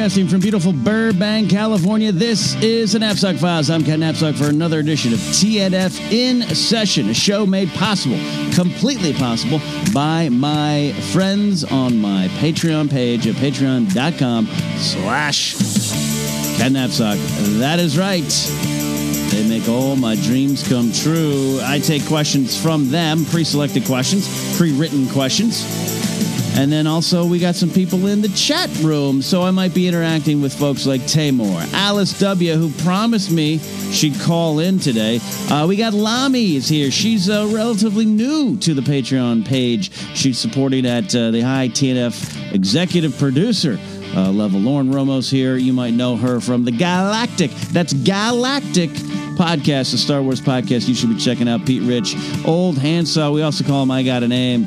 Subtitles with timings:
[0.00, 3.68] Broadcasting from beautiful Burbank, California, this is the Napzok Files.
[3.68, 8.16] I'm Ken Napzok for another edition of TNF In Session, a show made possible,
[8.54, 9.60] completely possible,
[9.92, 14.46] by my friends on my Patreon page at patreon.com
[14.78, 15.52] slash
[16.56, 17.18] Ken Napzok.
[17.58, 18.22] That is right.
[19.30, 21.60] They make all my dreams come true.
[21.62, 25.62] I take questions from them, pre selected questions, pre written questions.
[26.54, 29.88] And then also, we got some people in the chat room, so I might be
[29.88, 33.58] interacting with folks like Tamor, Alice W., who promised me
[33.92, 35.20] she'd call in today.
[35.48, 36.90] Uh, we got Lami is here.
[36.90, 39.92] She's uh, relatively new to the Patreon page.
[40.14, 43.78] She's supporting at uh, the High TNF executive producer
[44.14, 44.60] uh, level.
[44.60, 45.56] Lauren Romo's here.
[45.56, 47.50] You might know her from the Galactic.
[47.72, 48.90] That's Galactic
[49.40, 50.86] podcast, the Star Wars podcast.
[50.86, 52.14] You should be checking out Pete Rich,
[52.46, 53.30] Old Handsaw.
[53.30, 54.66] We also call him I Got a Name.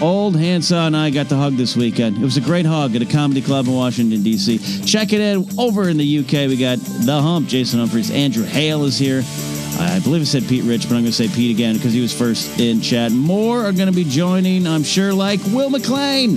[0.00, 2.18] Old Handsaw and I got the hug this weekend.
[2.18, 4.58] It was a great hug at a comedy club in Washington, D.C.
[4.84, 6.48] Check it in over in the UK.
[6.48, 8.12] We got The Hump, Jason Humphries.
[8.12, 9.24] Andrew Hale is here.
[9.80, 12.00] I believe I said Pete Rich, but I'm going to say Pete again because he
[12.00, 13.10] was first in chat.
[13.10, 16.36] More are going to be joining, I'm sure, like Will McLean,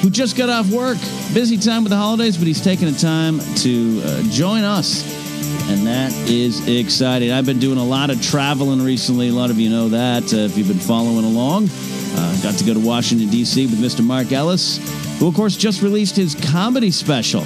[0.00, 0.96] who just got off work.
[1.34, 5.23] Busy time with the holidays, but he's taking the time to uh, join us.
[5.66, 7.32] And that is exciting.
[7.32, 9.28] I've been doing a lot of traveling recently.
[9.28, 11.68] A lot of you know that uh, if you've been following along.
[12.16, 13.66] Uh, got to go to Washington, D.C.
[13.66, 14.04] with Mr.
[14.04, 14.78] Mark Ellis,
[15.18, 17.44] who, of course, just released his comedy special,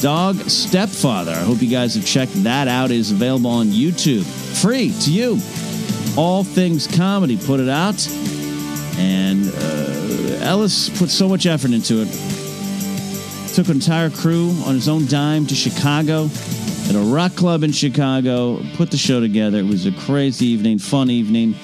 [0.00, 1.32] Dog Stepfather.
[1.32, 2.90] I hope you guys have checked that out.
[2.90, 4.24] It is available on YouTube,
[4.62, 5.38] free to you.
[6.16, 8.06] All things comedy, put it out.
[8.98, 12.08] And uh, Ellis put so much effort into it.
[13.54, 16.28] Took an entire crew on his own dime to Chicago
[16.90, 19.58] at a rock club in Chicago, put the show together.
[19.58, 21.54] It was a crazy evening, fun evening.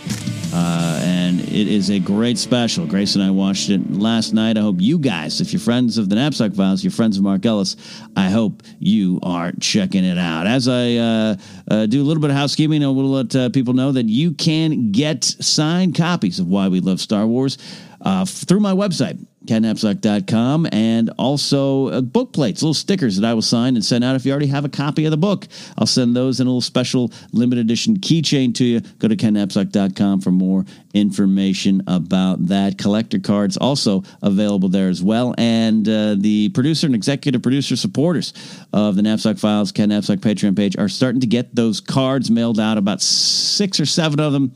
[0.54, 2.86] Uh, and it is a great special.
[2.86, 4.56] Grace and I watched it last night.
[4.56, 7.44] I hope you guys, if you're friends of the Napzok Files, you're friends of Mark
[7.44, 7.74] Ellis,
[8.14, 10.46] I hope you are checking it out.
[10.46, 11.36] As I uh,
[11.68, 14.30] uh, do a little bit of housekeeping, I will let uh, people know that you
[14.30, 17.58] can get signed copies of Why We Love Star Wars
[18.00, 23.42] uh, through my website, kennapzok.com, and also uh, book plates, little stickers that I will
[23.42, 25.46] sign and send out if you already have a copy of the book.
[25.78, 28.80] I'll send those in a little special limited edition keychain to you.
[28.98, 30.64] Go to kennapzok.com for more
[30.94, 32.78] information about that.
[32.78, 35.34] Collector cards also available there as well.
[35.38, 38.32] And uh, the producer and executive producer supporters
[38.72, 42.58] of the Napzok Files, Ken Napzok Patreon page, are starting to get those cards mailed
[42.58, 44.54] out, about six or seven of them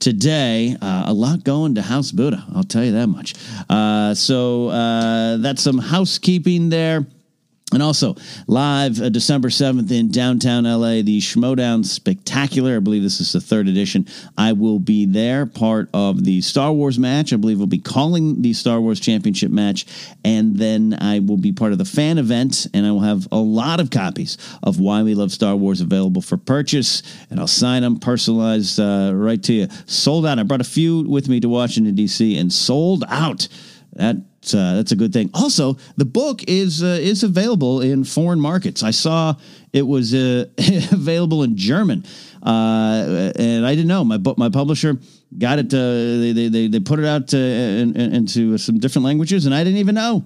[0.00, 0.76] today.
[0.80, 3.34] Uh, a lot going to House Buddha, I'll tell you that much.
[3.68, 7.06] Uh, so uh, that's some housekeeping there.
[7.72, 8.16] And also,
[8.48, 12.76] live uh, December 7th in downtown LA, the Schmoedown Spectacular.
[12.76, 14.06] I believe this is the third edition.
[14.36, 17.32] I will be there, part of the Star Wars match.
[17.32, 19.86] I believe we'll be calling the Star Wars Championship match.
[20.24, 23.38] And then I will be part of the fan event, and I will have a
[23.38, 27.04] lot of copies of Why We Love Star Wars available for purchase.
[27.30, 29.68] And I'll sign them, personalized uh, right to you.
[29.86, 30.40] Sold out.
[30.40, 33.46] I brought a few with me to Washington, D.C., and sold out.
[33.92, 34.16] That
[34.54, 35.30] uh, that's a good thing.
[35.34, 38.82] Also, the book is uh, is available in foreign markets.
[38.82, 39.34] I saw
[39.72, 40.46] it was uh,
[40.92, 42.04] available in German,
[42.42, 44.04] uh, and I didn't know.
[44.04, 44.98] My book, my publisher
[45.38, 45.72] got it.
[45.74, 49.54] Uh, they, they they put it out uh, in, in, into some different languages, and
[49.54, 50.24] I didn't even know.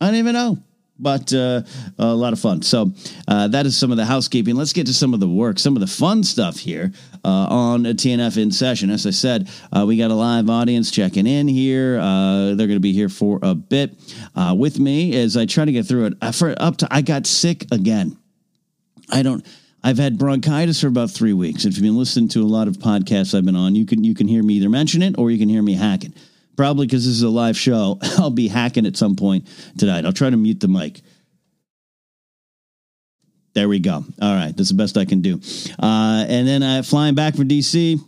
[0.00, 0.58] I didn't even know
[0.98, 1.62] but uh,
[1.98, 2.62] a lot of fun.
[2.62, 2.92] So
[3.28, 4.54] uh, that is some of the housekeeping.
[4.56, 6.92] Let's get to some of the work, some of the fun stuff here
[7.24, 8.90] uh, on a TNF in session.
[8.90, 11.98] As I said, uh, we got a live audience checking in here.
[11.98, 13.94] Uh, they're going to be here for a bit
[14.34, 16.34] uh, with me as I try to get through it.
[16.34, 18.16] For up to, I got sick again.
[19.10, 19.46] I don't.
[19.84, 21.64] I've had bronchitis for about three weeks.
[21.64, 24.14] If you've been listening to a lot of podcasts I've been on, you can you
[24.14, 26.12] can hear me either mention it or you can hear me hacking
[26.56, 29.46] probably because this is a live show, I'll be hacking at some point
[29.78, 30.04] tonight.
[30.04, 31.00] I'll try to mute the mic.
[33.54, 34.04] There we go.
[34.20, 35.40] All right, that's the best I can do.
[35.78, 37.98] Uh, and then uh, flying back from DC.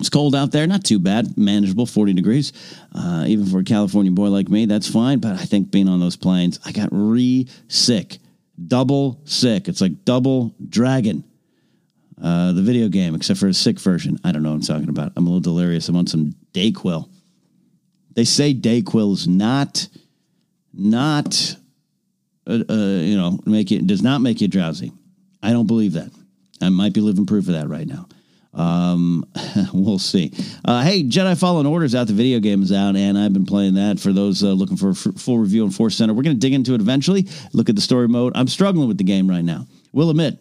[0.00, 2.52] It's cold out there, not too bad, manageable, 40 degrees.
[2.92, 5.20] Uh, even for a California boy like me, that's fine.
[5.20, 8.18] But I think being on those planes, I got re sick,
[8.66, 9.68] double sick.
[9.68, 11.22] It's like double dragon.
[12.20, 14.18] Uh, the video game, except for a sick version.
[14.24, 15.12] I don't know what I'm talking about.
[15.16, 15.88] I'm a little delirious.
[15.88, 17.08] I'm on some Dayquil.
[18.14, 19.88] They say Dayquil is not,
[20.72, 21.56] not,
[22.46, 24.92] uh, uh, you know, make it does not make you drowsy.
[25.42, 26.10] I don't believe that.
[26.60, 28.06] I might be living proof of that right now.
[28.54, 29.24] Um,
[29.72, 30.32] we'll see.
[30.64, 32.06] Uh, hey, Jedi Fallen Orders out.
[32.06, 33.98] The video game is out, and I've been playing that.
[33.98, 36.40] For those uh, looking for a f- full review on Force Center, we're going to
[36.40, 37.26] dig into it eventually.
[37.52, 38.32] Look at the story mode.
[38.36, 39.66] I'm struggling with the game right now.
[39.92, 40.38] We'll admit,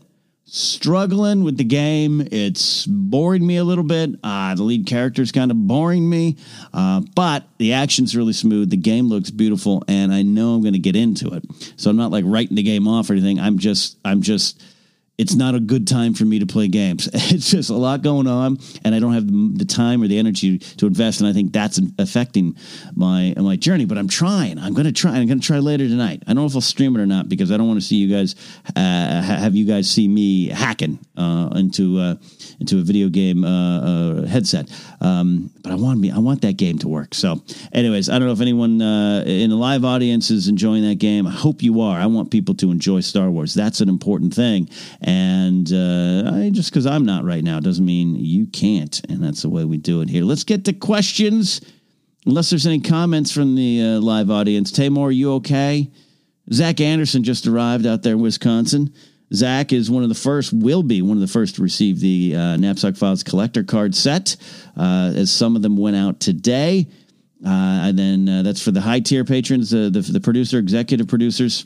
[0.54, 2.28] struggling with the game.
[2.30, 4.20] It's boring me a little bit.
[4.22, 6.36] Uh, the lead character is kind of boring me,
[6.74, 8.70] uh, but the action's really smooth.
[8.70, 11.46] The game looks beautiful, and I know I'm going to get into it.
[11.78, 13.40] So I'm not like writing the game off or anything.
[13.40, 14.62] I'm just, I'm just
[15.22, 17.08] it's not a good time for me to play games.
[17.32, 20.58] It's just a lot going on, and I don't have the time or the energy
[20.58, 21.22] to invest.
[21.22, 22.58] And I think that's affecting
[22.96, 23.86] my my journey.
[23.86, 24.58] But I'm trying.
[24.58, 25.12] I'm going to try.
[25.12, 26.24] I'm going to try later tonight.
[26.26, 27.98] I don't know if I'll stream it or not because I don't want to see
[27.98, 28.36] you guys
[28.76, 32.16] uh, have you guys see me hacking uh, into uh,
[32.60, 34.70] into a video game uh, uh, headset.
[35.00, 36.12] Um, but I want me.
[36.12, 37.14] I want that game to work.
[37.14, 37.42] So,
[37.72, 41.28] anyways, I don't know if anyone uh, in the live audience is enjoying that game.
[41.28, 41.98] I hope you are.
[41.98, 43.54] I want people to enjoy Star Wars.
[43.54, 44.70] That's an important thing.
[45.72, 49.00] Uh, I, just because I'm not right now doesn't mean you can't.
[49.10, 50.24] And that's the way we do it here.
[50.24, 51.62] Let's get to questions.
[52.26, 54.72] Unless there's any comments from the uh, live audience.
[54.72, 55.90] Tamor, you okay?
[56.54, 58.94] Zach Anderson just arrived out there in Wisconsin.
[59.34, 62.36] Zach is one of the first, will be one of the first to receive the
[62.36, 64.36] uh, Napzok Files collector card set,
[64.78, 66.88] uh, as some of them went out today.
[67.44, 71.66] Uh, and then uh, that's for the high tier patrons, the, the producer, executive producers.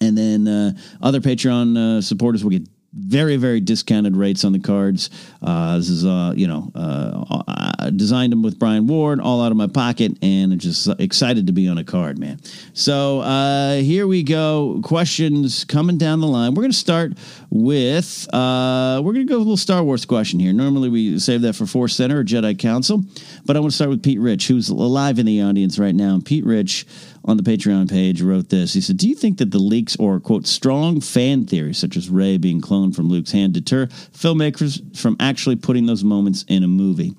[0.00, 4.58] And then uh, other Patreon uh, supporters will get very very discounted rates on the
[4.58, 5.10] cards.
[5.42, 9.52] Uh, this is uh, you know uh, I designed them with Brian Ward, all out
[9.52, 12.40] of my pocket, and just excited to be on a card, man.
[12.72, 14.80] So uh, here we go.
[14.82, 16.54] Questions coming down the line.
[16.54, 17.12] We're going to start
[17.50, 20.52] with uh, we're going to go with a little Star Wars question here.
[20.52, 23.04] Normally we save that for Force Center or Jedi Council,
[23.44, 26.14] but I want to start with Pete Rich, who's alive in the audience right now.
[26.14, 26.86] And Pete Rich
[27.24, 28.72] on the Patreon page wrote this.
[28.72, 32.08] He said, Do you think that the leaks or, quote, strong fan theories, such as
[32.08, 36.68] Rey being cloned from Luke's hand, deter filmmakers from actually putting those moments in a
[36.68, 37.14] movie?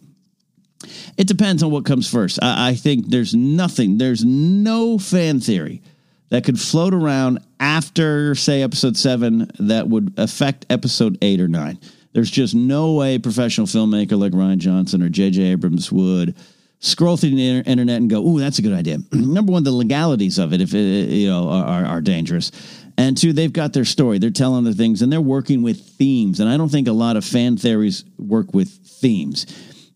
[1.18, 2.39] It depends on what comes first.
[2.42, 5.81] I, I think there's nothing, there's no fan theory
[6.30, 11.77] that could float around after, say, episode seven that would affect episode eight or nine.
[12.13, 15.44] There's just no way a professional filmmaker like Rian Johnson or J.J.
[15.44, 16.36] Abrams would
[16.81, 20.38] scroll through the internet and go, "Ooh, that's a good idea." Number one, the legalities
[20.38, 22.51] of it, if it, you know, are, are dangerous,
[22.98, 24.19] and two, they've got their story.
[24.19, 26.39] They're telling the things, and they're working with themes.
[26.39, 29.45] And I don't think a lot of fan theories work with themes.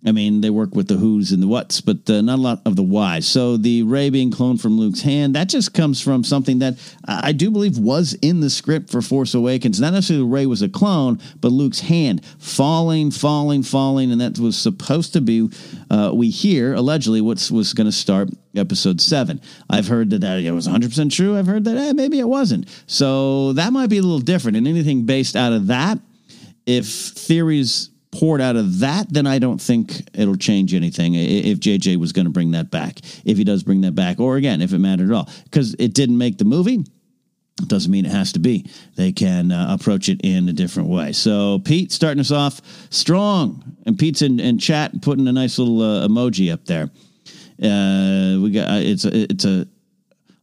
[0.05, 2.61] I mean, they work with the who's and the what's, but uh, not a lot
[2.65, 3.27] of the whys.
[3.27, 6.75] So the ray being cloned from Luke's hand, that just comes from something that
[7.05, 9.81] I do believe was in the script for Force Awakens.
[9.81, 14.37] Not necessarily that ray was a clone, but Luke's hand falling, falling, falling, and that
[14.37, 15.49] was supposed to be,
[15.89, 19.41] uh, we hear, allegedly, what was going to start episode seven.
[19.69, 21.37] I've heard that that it was 100% true.
[21.37, 22.69] I've heard that eh, maybe it wasn't.
[22.87, 24.57] So that might be a little different.
[24.57, 25.99] And anything based out of that,
[26.65, 31.97] if theories poured out of that, then I don't think it'll change anything if JJ
[31.97, 32.99] was going to bring that back.
[33.25, 35.29] If he does bring that back, or again, if it mattered at all.
[35.43, 36.85] Because it didn't make the movie.
[37.67, 38.69] Doesn't mean it has to be.
[38.95, 41.13] They can uh, approach it in a different way.
[41.13, 43.77] So, Pete, starting us off strong.
[43.85, 46.89] And Pete's in, in chat putting a nice little uh, emoji up there.
[47.61, 49.67] Uh, we got uh, it's a, it's a.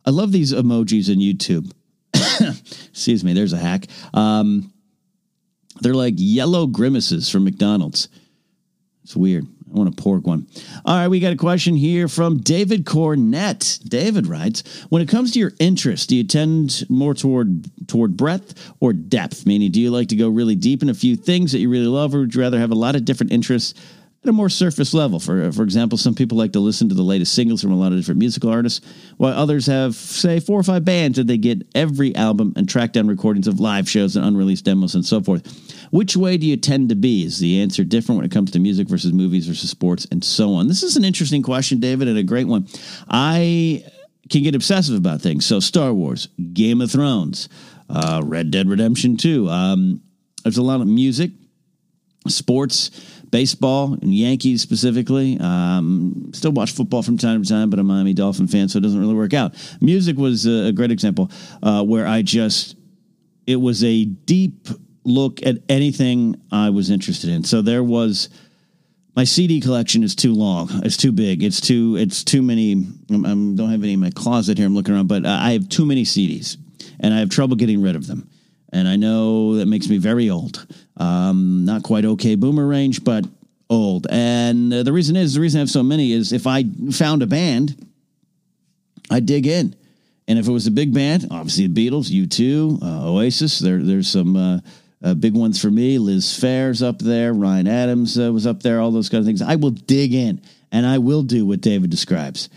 [0.06, 1.70] I love these emojis in YouTube.
[2.90, 3.34] Excuse me.
[3.34, 3.86] There's a hack.
[4.14, 4.71] Um,
[5.82, 8.08] they're like yellow grimaces from McDonald's.
[9.04, 9.46] It's weird.
[9.72, 10.46] I want a pork one.
[10.84, 13.82] All right, we got a question here from David Cornett.
[13.88, 18.54] David writes, "When it comes to your interest, do you tend more toward toward breadth
[18.80, 19.46] or depth?
[19.46, 21.86] Meaning, do you like to go really deep in a few things that you really
[21.86, 23.74] love, or would you rather have a lot of different interests
[24.22, 25.18] at a more surface level.
[25.18, 27.92] For for example, some people like to listen to the latest singles from a lot
[27.92, 28.80] of different musical artists,
[29.16, 32.92] while others have, say, four or five bands that they get every album and track
[32.92, 35.46] down recordings of live shows and unreleased demos and so forth.
[35.90, 37.24] Which way do you tend to be?
[37.24, 40.54] Is the answer different when it comes to music versus movies versus sports and so
[40.54, 40.68] on?
[40.68, 42.68] This is an interesting question, David, and a great one.
[43.08, 43.84] I
[44.30, 45.44] can get obsessive about things.
[45.44, 47.48] So, Star Wars, Game of Thrones,
[47.90, 49.48] uh, Red Dead Redemption 2.
[49.48, 50.00] Um,
[50.44, 51.32] there's a lot of music,
[52.28, 52.90] sports
[53.32, 55.36] baseball and Yankees specifically.
[55.40, 58.78] Um, still watch football from time to time, but I'm a Miami Dolphin fan, so
[58.78, 59.54] it doesn't really work out.
[59.80, 61.30] Music was a, great example
[61.62, 62.76] uh, where I just
[63.46, 64.68] it was a deep
[65.04, 67.42] look at anything I was interested in.
[67.42, 68.28] So there was
[69.16, 70.68] my CD collection is too long.
[70.84, 71.42] It's too big.
[71.42, 71.96] It's too.
[71.98, 72.72] It's too many.
[73.10, 74.66] I don't have any in my closet here.
[74.66, 76.56] I'm looking around, but I have too many CDs,
[77.00, 78.28] and I have trouble getting rid of them.
[78.72, 80.66] And I know that makes me very old.
[80.96, 83.26] Um, not quite okay boomer range, but
[83.68, 84.06] old.
[84.10, 87.22] And uh, the reason is the reason I have so many is if I found
[87.22, 87.86] a band,
[89.10, 89.74] I dig in.
[90.28, 94.08] And if it was a big band, obviously the Beatles, U2, uh, Oasis, there, there's
[94.08, 94.60] some uh,
[95.02, 95.98] uh, big ones for me.
[95.98, 97.34] Liz Phair's up there.
[97.34, 99.42] Ryan Adams uh, was up there, all those kind of things.
[99.42, 102.48] I will dig in and I will do what David describes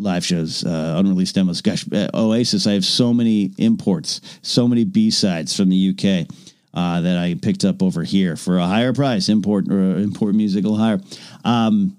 [0.00, 1.60] live shows, uh, unreleased demos.
[1.60, 6.26] Gosh, uh, Oasis, I have so many imports, so many B sides from the UK.
[6.72, 10.76] Uh, that I picked up over here for a higher price, import or import musical
[10.76, 11.00] higher.
[11.44, 11.98] Um,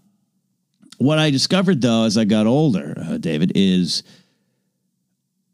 [0.97, 4.03] what I discovered though, as I got older, uh, David, is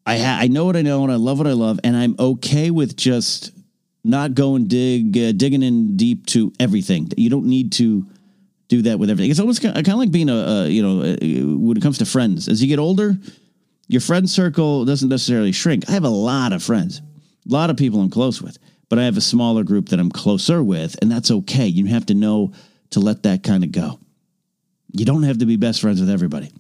[0.06, 2.16] I ha- I know what I know and I love what I love, and I'm
[2.20, 3.51] okay with just
[4.04, 7.10] not going dig uh, digging in deep to everything.
[7.18, 8.06] You don't need to
[8.68, 9.32] do that with everything.
[9.32, 12.06] It's almost kind of like being a, a you know a, when it comes to
[12.06, 12.48] friends.
[12.48, 13.18] As you get older,
[13.88, 15.90] your friend circle doesn't necessarily shrink.
[15.90, 18.58] I have a lot of friends, a lot of people I'm close with,
[18.90, 21.68] but I have a smaller group that I'm closer with, and that's okay.
[21.68, 22.54] You have to know
[22.92, 24.00] to let that kind of go.
[24.92, 26.52] You don't have to be best friends with everybody.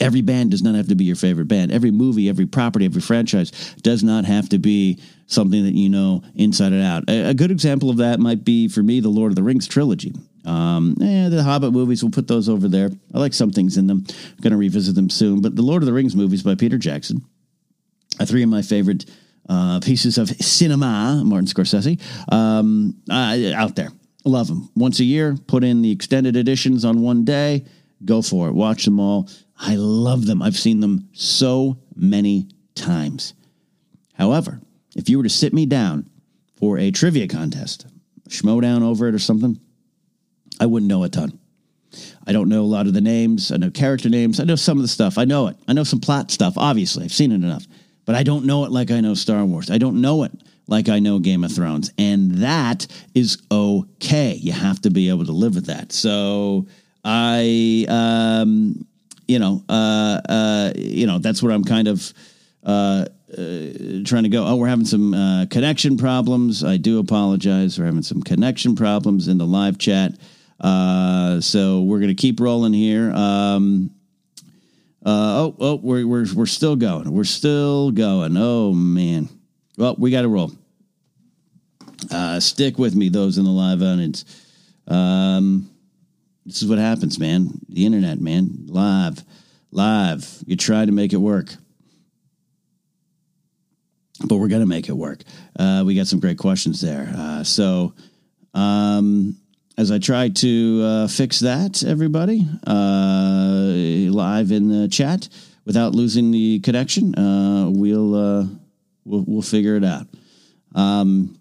[0.00, 1.72] Every band does not have to be your favorite band.
[1.72, 6.22] Every movie, every property, every franchise does not have to be something that you know
[6.36, 7.04] inside and out.
[7.08, 9.66] A, a good example of that might be for me the Lord of the Rings
[9.66, 10.14] trilogy.
[10.48, 12.90] Um, eh, the Hobbit movies, we'll put those over there.
[13.12, 14.04] I like some things in them.
[14.08, 15.42] I'm going to revisit them soon.
[15.42, 17.22] But the Lord of the Rings movies by Peter Jackson
[18.18, 19.04] are three of my favorite
[19.48, 22.00] uh, pieces of cinema, Martin Scorsese,
[22.32, 23.90] um, uh, out there.
[24.24, 24.70] Love them.
[24.74, 27.64] Once a year, put in the extended editions on one day.
[28.04, 28.54] Go for it.
[28.54, 29.28] Watch them all.
[29.58, 30.40] I love them.
[30.40, 33.34] I've seen them so many times.
[34.14, 34.60] However,
[34.96, 36.08] if you were to sit me down
[36.56, 37.86] for a trivia contest,
[38.28, 39.60] schmo down over it or something,
[40.60, 41.38] I wouldn't know a ton.
[42.26, 43.50] I don't know a lot of the names.
[43.50, 44.40] I know character names.
[44.40, 45.16] I know some of the stuff.
[45.16, 45.56] I know it.
[45.66, 47.04] I know some plot stuff, obviously.
[47.04, 47.66] I've seen it enough.
[48.04, 49.70] But I don't know it like I know Star Wars.
[49.70, 50.32] I don't know it
[50.66, 51.90] like I know Game of Thrones.
[51.98, 54.34] And that is okay.
[54.34, 55.92] You have to be able to live with that.
[55.92, 56.66] So
[57.04, 58.86] I, um,
[59.26, 62.12] you know, uh, uh, you know, that's where I'm kind of
[62.64, 63.46] uh, uh,
[64.04, 64.46] trying to go.
[64.46, 66.64] Oh, we're having some uh, connection problems.
[66.64, 67.78] I do apologize.
[67.78, 70.12] We're having some connection problems in the live chat.
[70.60, 73.12] Uh, so we're going to keep rolling here.
[73.12, 73.90] Um,
[75.04, 77.10] uh, oh, oh, we're, we're, we're still going.
[77.10, 78.36] We're still going.
[78.36, 79.28] Oh, man.
[79.76, 80.52] Well, we got to roll.
[82.10, 84.24] Uh, stick with me, those in the live audience.
[84.86, 85.70] Um,
[86.44, 87.60] this is what happens, man.
[87.68, 88.66] The internet, man.
[88.66, 89.22] Live,
[89.70, 90.42] live.
[90.46, 91.54] You try to make it work.
[94.26, 95.22] But we're going to make it work.
[95.58, 97.12] Uh, we got some great questions there.
[97.16, 97.94] Uh, so,
[98.54, 99.36] um,
[99.78, 103.72] as I try to uh, fix that, everybody, uh,
[104.10, 105.28] live in the chat
[105.64, 108.46] without losing the connection, uh, we'll, uh,
[109.04, 110.08] we'll we'll figure it out.
[110.74, 111.38] Um,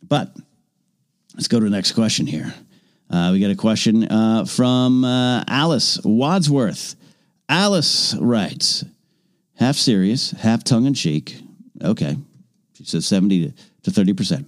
[0.00, 0.32] but
[1.34, 2.54] let's go to the next question here.
[3.10, 6.94] Uh, we got a question uh, from Alice Wadsworth.
[7.48, 8.84] Alice writes,
[9.56, 11.36] half serious, half tongue in cheek.
[11.82, 12.16] Okay.
[12.74, 14.44] She says 70 to 30%.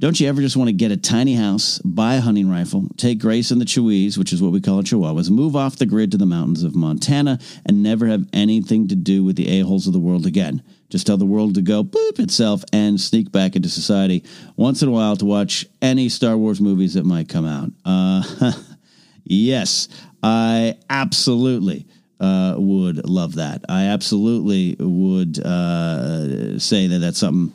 [0.00, 3.18] Don't you ever just want to get a tiny house, buy a hunting rifle, take
[3.18, 6.12] Grace and the Chewies, which is what we call it Chihuahuas, move off the grid
[6.12, 9.92] to the mountains of Montana, and never have anything to do with the a-holes of
[9.92, 10.62] the world again?
[10.88, 14.22] Just tell the world to go boop itself and sneak back into society
[14.54, 17.70] once in a while to watch any Star Wars movies that might come out.
[17.84, 18.52] Uh,
[19.24, 19.88] yes,
[20.22, 21.88] I absolutely
[22.20, 23.64] uh, would love that.
[23.68, 27.52] I absolutely would uh, say that that's something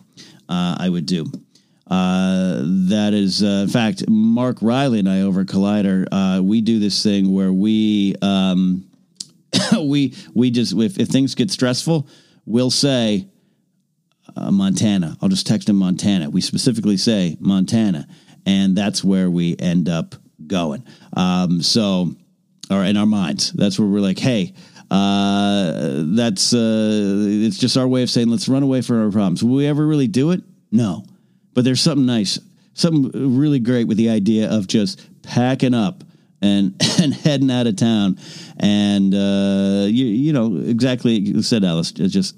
[0.50, 1.32] uh, I would do.
[1.94, 6.80] Uh, that is, uh, in fact, Mark Reilly and I over Collider, uh, we do
[6.80, 8.90] this thing where we um,
[9.74, 12.08] we we just if, if things get stressful,
[12.48, 13.28] we'll say
[14.36, 15.18] uh, Montana.
[15.22, 16.32] I'll just text him Montana.
[16.32, 18.08] We specifically say Montana,
[18.44, 20.16] and that's where we end up
[20.48, 20.84] going.
[21.16, 22.16] Um, so,
[22.72, 24.54] or in our minds, that's where we're like, hey.
[24.90, 29.44] Uh, that's uh, it's just our way of saying let's run away from our problems.
[29.44, 30.42] Will we ever really do it?
[30.72, 31.04] No
[31.54, 32.40] but there's something nice,
[32.74, 36.04] something really great with the idea of just packing up
[36.42, 38.20] and and heading out of town,
[38.60, 42.36] and uh, you you know exactly you said Alice just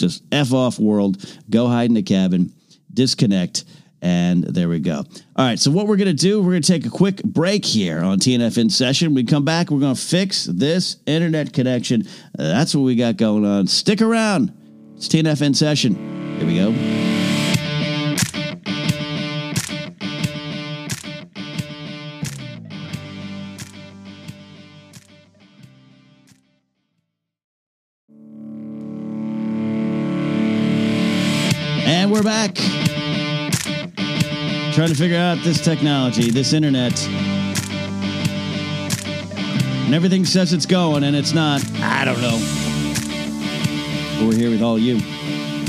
[0.00, 2.52] just f off world, go hide in the cabin,
[2.92, 3.64] disconnect.
[4.02, 4.96] And there we go.
[4.96, 5.04] All
[5.36, 5.58] right.
[5.58, 8.18] So, what we're going to do, we're going to take a quick break here on
[8.18, 9.12] TNF in session.
[9.12, 12.04] We come back, we're going to fix this internet connection.
[12.34, 13.66] That's what we got going on.
[13.66, 14.56] Stick around.
[14.96, 16.38] It's TNF in session.
[16.38, 17.19] Here we go.
[32.40, 32.54] Back.
[34.72, 36.98] Trying to figure out this technology, this internet.
[39.84, 41.62] And everything says it's going, and it's not.
[41.82, 42.38] I don't know.
[44.18, 45.00] But we're here with all you.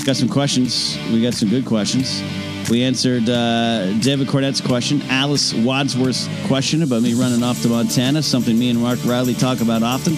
[0.06, 0.98] Got some questions.
[1.12, 2.24] We got some good questions.
[2.70, 8.24] We answered uh, David Cornett's question, Alice Wadsworth's question about me running off to Montana,
[8.24, 10.16] something me and Mark Reilly talk about often.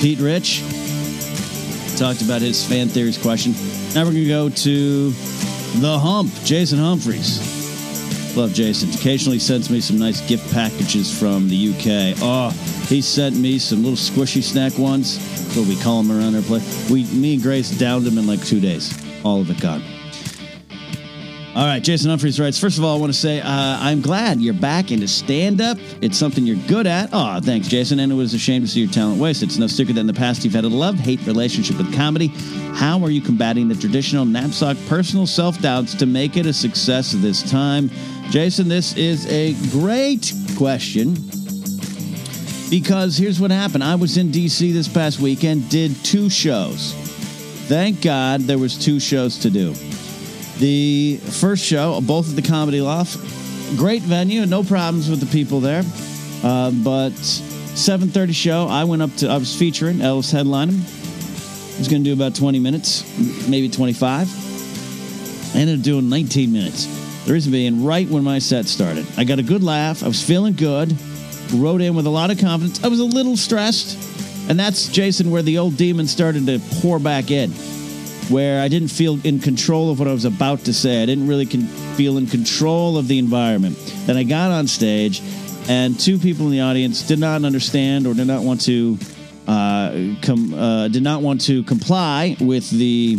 [0.00, 0.62] Pete Rich
[1.98, 3.52] talked about his fan theories question.
[3.94, 5.12] Now we're going to go to
[5.76, 7.56] the hump, Jason Humphreys.
[8.36, 8.90] Love Jason.
[8.90, 12.18] Occasionally sends me some nice gift packages from the UK.
[12.22, 12.50] Oh,
[12.86, 15.18] he sent me some little squishy snack ones.
[15.56, 16.90] What we call them around our place.
[16.90, 18.96] We, me and Grace downed them in like two days.
[19.24, 19.82] All of it gone.
[21.58, 22.56] All right, Jason Humphreys writes.
[22.56, 25.76] First of all, I want to say uh, I'm glad you're back into stand up.
[26.00, 27.10] It's something you're good at.
[27.12, 27.98] Oh, thanks, Jason.
[27.98, 29.48] And it was a shame to see your talent wasted.
[29.48, 32.28] It's no secret that in the past you've had a love hate relationship with comedy.
[32.76, 37.10] How are you combating the traditional Napzok personal self doubts to make it a success
[37.10, 37.90] this time?
[38.30, 41.16] Jason, this is a great question
[42.70, 43.82] because here's what happened.
[43.82, 46.92] I was in DC this past weekend, did two shows.
[47.66, 49.74] Thank God there was two shows to do.
[50.58, 53.16] The first show, both at the Comedy Loft,
[53.76, 55.84] great venue, no problems with the people there.
[56.42, 59.28] Uh, but 7:30 show, I went up to.
[59.28, 60.80] I was featuring Ellis headlining.
[60.80, 63.04] I was going to do about 20 minutes,
[63.48, 65.54] maybe 25.
[65.54, 66.86] I ended up doing 19 minutes.
[67.24, 70.02] The reason being, right when my set started, I got a good laugh.
[70.02, 70.96] I was feeling good.
[71.54, 72.82] Wrote in with a lot of confidence.
[72.82, 73.96] I was a little stressed,
[74.50, 77.52] and that's Jason, where the old demon started to pour back in
[78.30, 81.02] where I didn't feel in control of what I was about to say.
[81.02, 81.66] I didn't really con-
[81.96, 83.76] feel in control of the environment.
[84.06, 85.22] Then I got on stage,
[85.68, 88.98] and two people in the audience did not understand or did not want to
[89.46, 93.18] uh, com- uh, did not want to comply with the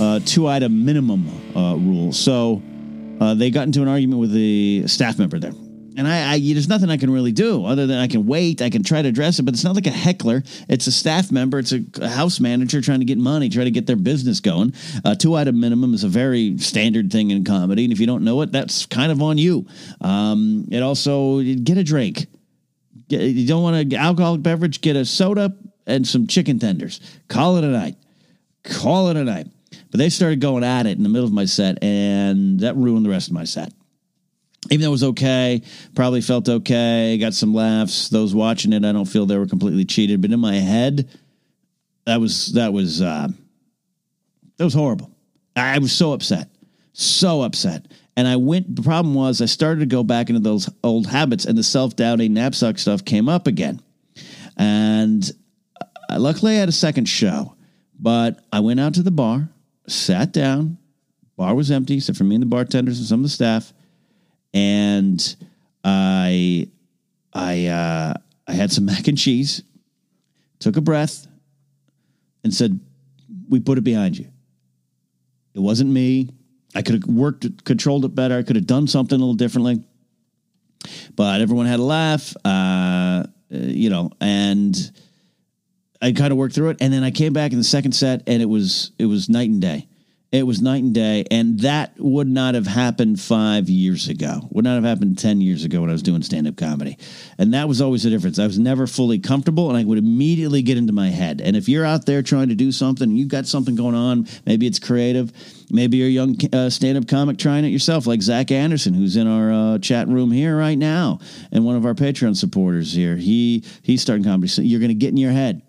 [0.00, 2.12] uh, two item minimum uh, rule.
[2.12, 2.62] So
[3.20, 5.52] uh, they got into an argument with the staff member there
[5.96, 8.62] and I, I, there's nothing I can really do other than I can wait.
[8.62, 10.42] I can try to address it, but it's not like a heckler.
[10.68, 11.58] It's a staff member.
[11.58, 14.74] It's a, a house manager trying to get money, try to get their business going.
[15.04, 18.24] Uh, two item minimum is a very standard thing in comedy, and if you don't
[18.24, 19.66] know it, that's kind of on you.
[20.00, 22.26] Um, it also get a drink.
[23.08, 24.80] Get, you don't want an alcoholic beverage?
[24.80, 27.00] Get a soda and some chicken tenders.
[27.28, 27.96] Call it a night.
[28.64, 29.48] Call it a night.
[29.90, 33.04] But they started going at it in the middle of my set, and that ruined
[33.04, 33.72] the rest of my set
[34.70, 35.62] even though it was okay,
[35.94, 38.08] probably felt okay, got some laughs.
[38.08, 41.08] Those watching it, I don't feel they were completely cheated, but in my head,
[42.06, 43.28] that was that was uh,
[44.56, 45.10] that was horrible.
[45.56, 46.48] I was so upset,
[46.92, 47.86] so upset.
[48.16, 48.76] And I went.
[48.76, 51.96] The problem was, I started to go back into those old habits, and the self
[51.96, 53.80] doubting Napzok stuff came up again.
[54.56, 55.28] And
[55.80, 57.56] uh, luckily, I had a second show,
[57.98, 59.48] but I went out to the bar,
[59.88, 60.78] sat down.
[61.36, 63.72] Bar was empty, except for me and the bartenders and some of the staff
[64.54, 65.36] and
[65.84, 66.68] I
[67.32, 68.14] I uh,
[68.46, 69.62] I had some mac and cheese,
[70.58, 71.26] took a breath,
[72.44, 72.80] and said,
[73.48, 74.28] "We put it behind you."
[75.54, 76.30] It wasn't me.
[76.74, 78.38] I could have worked, controlled it better.
[78.38, 79.84] I could have done something a little differently,
[81.14, 84.74] but everyone had a laugh, uh, you know, and
[86.00, 86.78] I kind of worked through it.
[86.80, 89.50] And then I came back in the second set, and it was it was night
[89.50, 89.86] and day.
[90.32, 94.48] It was night and day, and that would not have happened five years ago.
[94.52, 96.96] Would not have happened ten years ago when I was doing stand up comedy,
[97.36, 98.38] and that was always the difference.
[98.38, 101.42] I was never fully comfortable, and I would immediately get into my head.
[101.42, 104.26] And if you're out there trying to do something, you've got something going on.
[104.46, 105.34] Maybe it's creative.
[105.70, 109.16] Maybe you're a young uh, stand up comic trying it yourself, like Zach Anderson, who's
[109.16, 111.18] in our uh, chat room here right now,
[111.50, 113.16] and one of our Patreon supporters here.
[113.16, 114.48] He he's starting comedy.
[114.48, 115.60] So you're going to get in your head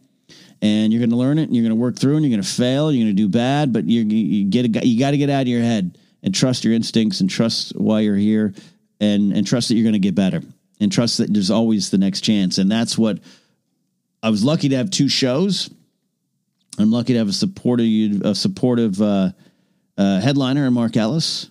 [0.64, 2.42] and you're going to learn it and you're going to work through and you're going
[2.42, 5.18] to fail you're going to do bad but you you get a, you got to
[5.18, 8.54] get out of your head and trust your instincts and trust why you're here
[9.00, 10.42] and and trust that you're going to get better
[10.80, 13.20] and trust that there's always the next chance and that's what
[14.24, 15.70] I was lucky to have two shows.
[16.80, 19.32] I'm lucky to have a supportive a supportive uh,
[19.98, 21.50] uh, headliner and Mark Ellis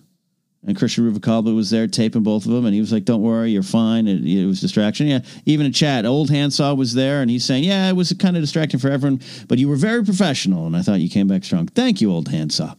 [0.65, 3.51] and Christian Ruvalcaba was there taping both of them, and he was like, "Don't worry,
[3.51, 5.07] you're fine." It, it was distraction.
[5.07, 6.05] Yeah, even a chat.
[6.05, 9.21] Old Handsaw was there, and he's saying, "Yeah, it was kind of distracting for everyone,
[9.47, 11.67] but you were very professional, and I thought you came back strong.
[11.67, 12.75] Thank you, Old Handsaw."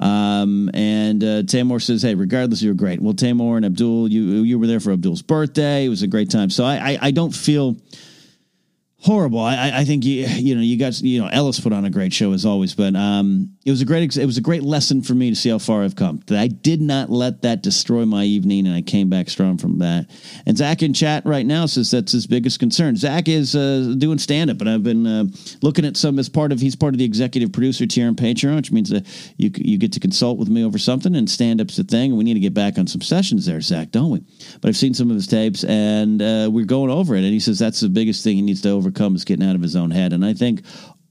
[0.00, 4.42] Um, and uh, Tamor says, "Hey, regardless, you were great." Well, Tamor and Abdul, you
[4.42, 5.86] you were there for Abdul's birthday.
[5.86, 6.50] It was a great time.
[6.50, 7.76] So I I, I don't feel
[9.02, 9.40] horrible.
[9.40, 12.12] I, I think you you know you guys you know Ellis put on a great
[12.12, 15.14] show as always, but um, it was a great it was a great lesson for
[15.14, 16.22] me to see how far I've come.
[16.26, 19.78] That I did not let that destroy my evening, and I came back strong from
[19.78, 20.08] that.
[20.46, 22.96] And Zach in chat right now says that's his biggest concern.
[22.96, 25.24] Zach is uh, doing stand up, and I've been uh,
[25.62, 28.56] looking at some as part of he's part of the executive producer tier on Patreon,
[28.56, 31.78] which means that you you get to consult with me over something, and stand up's
[31.78, 32.10] a thing.
[32.10, 34.22] And we need to get back on some sessions there, Zach, don't we?
[34.60, 37.40] But I've seen some of his tapes, and uh, we're going over it, and he
[37.40, 39.90] says that's the biggest thing he needs to overcome is getting out of his own
[39.90, 40.12] head.
[40.12, 40.62] And I think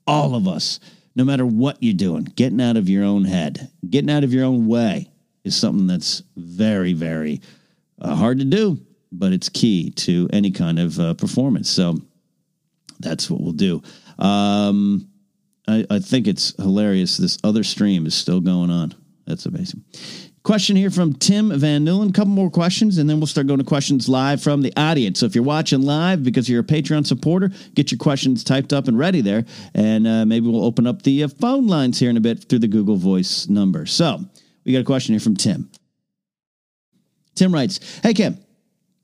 [0.08, 0.80] all of us,
[1.16, 4.46] no matter what you're doing, getting out of your own head, getting out of your
[4.46, 5.12] own way
[5.44, 7.42] is something that's very, very
[8.00, 8.80] uh, hard to do,
[9.12, 11.70] but it's key to any kind of uh, performance.
[11.70, 11.98] So
[13.00, 13.82] that's what we'll do.
[14.20, 15.08] Um,
[15.68, 17.18] I, I think it's hilarious.
[17.18, 18.94] This other stream is still going on.
[19.26, 19.84] That's amazing.
[20.44, 22.10] Question here from Tim Van Nullen.
[22.10, 25.20] A couple more questions, and then we'll start going to questions live from the audience.
[25.20, 28.88] So if you're watching live because you're a Patreon supporter, get your questions typed up
[28.88, 32.18] and ready there, and uh, maybe we'll open up the uh, phone lines here in
[32.18, 33.86] a bit through the Google Voice number.
[33.86, 34.20] So
[34.66, 35.70] we got a question here from Tim.
[37.36, 38.40] Tim writes, "Hey Kim,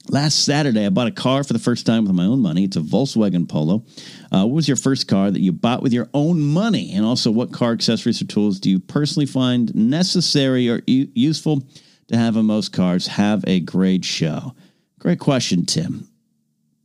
[0.09, 2.63] Last Saturday, I bought a car for the first time with my own money.
[2.63, 3.83] It's a Volkswagen Polo.
[4.31, 6.93] Uh, what was your first car that you bought with your own money?
[6.93, 11.61] And also, what car accessories or tools do you personally find necessary or useful
[12.07, 13.07] to have in most cars?
[13.07, 14.55] Have a great show.
[14.99, 16.07] Great question, Tim.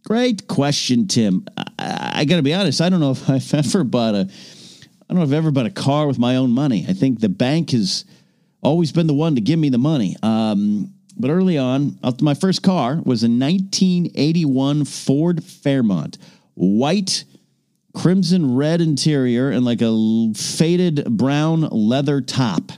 [0.04, 1.46] Great question, Tim.
[1.56, 2.80] I, I got to be honest.
[2.80, 4.28] I don't know if I've ever bought a.
[4.28, 6.86] I don't know if I've ever bought a car with my own money.
[6.88, 8.04] I think the bank has
[8.62, 10.16] always been the one to give me the money.
[10.22, 16.18] Um, but early on, my first car was a 1981 Ford Fairmont,
[16.54, 17.24] white,
[17.94, 22.72] crimson red interior, and like a faded brown leather top.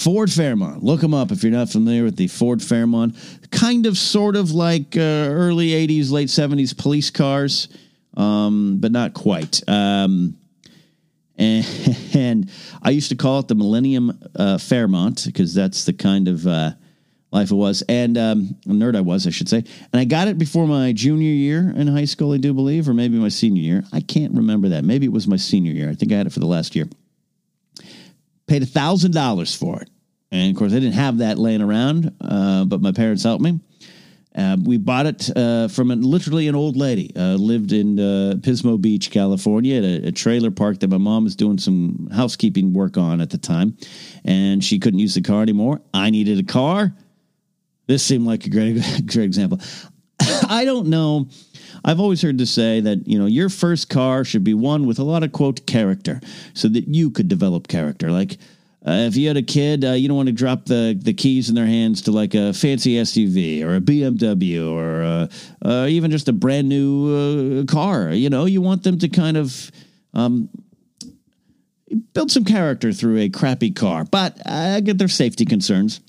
[0.00, 0.82] Ford Fairmont.
[0.82, 3.16] Look them up if you're not familiar with the Ford Fairmont.
[3.50, 7.68] Kind of, sort of like uh, early 80s, late 70s police cars,
[8.16, 9.60] um, but not quite.
[9.68, 10.38] Um,
[11.40, 12.50] and, and,
[12.82, 16.72] I used to call it the Millennium uh, Fairmont because that's the kind of uh,
[17.32, 19.58] life it was, and um, nerd I was, I should say.
[19.58, 22.94] And I got it before my junior year in high school, I do believe, or
[22.94, 23.84] maybe my senior year.
[23.92, 24.84] I can't remember that.
[24.84, 25.90] Maybe it was my senior year.
[25.90, 26.88] I think I had it for the last year.
[28.46, 29.90] Paid a thousand dollars for it,
[30.30, 33.60] and of course I didn't have that laying around, uh, but my parents helped me.
[34.36, 37.12] Uh, we bought it uh, from literally an old lady.
[37.16, 41.24] Uh, lived in uh, Pismo Beach, California, at a, a, trailer park that my mom
[41.24, 43.76] was doing some housekeeping work on at the time,
[44.24, 45.80] and she couldn't use the car anymore.
[45.92, 46.94] I needed a car.
[47.88, 48.74] This seemed like a great,
[49.06, 49.58] great example.
[50.48, 51.28] I don't know.
[51.84, 55.00] I've always heard to say that you know your first car should be one with
[55.00, 56.20] a lot of quote character,
[56.54, 58.12] so that you could develop character.
[58.12, 58.38] Like
[58.86, 61.50] uh, if you had a kid, uh, you don't want to drop the, the keys
[61.50, 65.26] in their hands to like a fancy SUV or a BMW or uh,
[65.62, 68.10] uh, even just a brand new uh, car.
[68.10, 69.70] You know, you want them to kind of
[70.14, 70.48] um,
[72.14, 74.04] build some character through a crappy car.
[74.04, 76.00] But I get their safety concerns.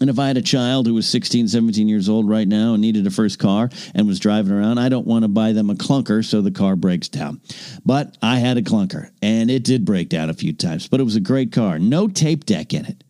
[0.00, 2.80] And if I had a child who was 16, 17 years old right now and
[2.80, 5.74] needed a first car and was driving around, I don't want to buy them a
[5.74, 7.40] clunker so the car breaks down.
[7.84, 11.04] But I had a clunker and it did break down a few times, but it
[11.04, 11.78] was a great car.
[11.78, 13.02] No tape deck in it.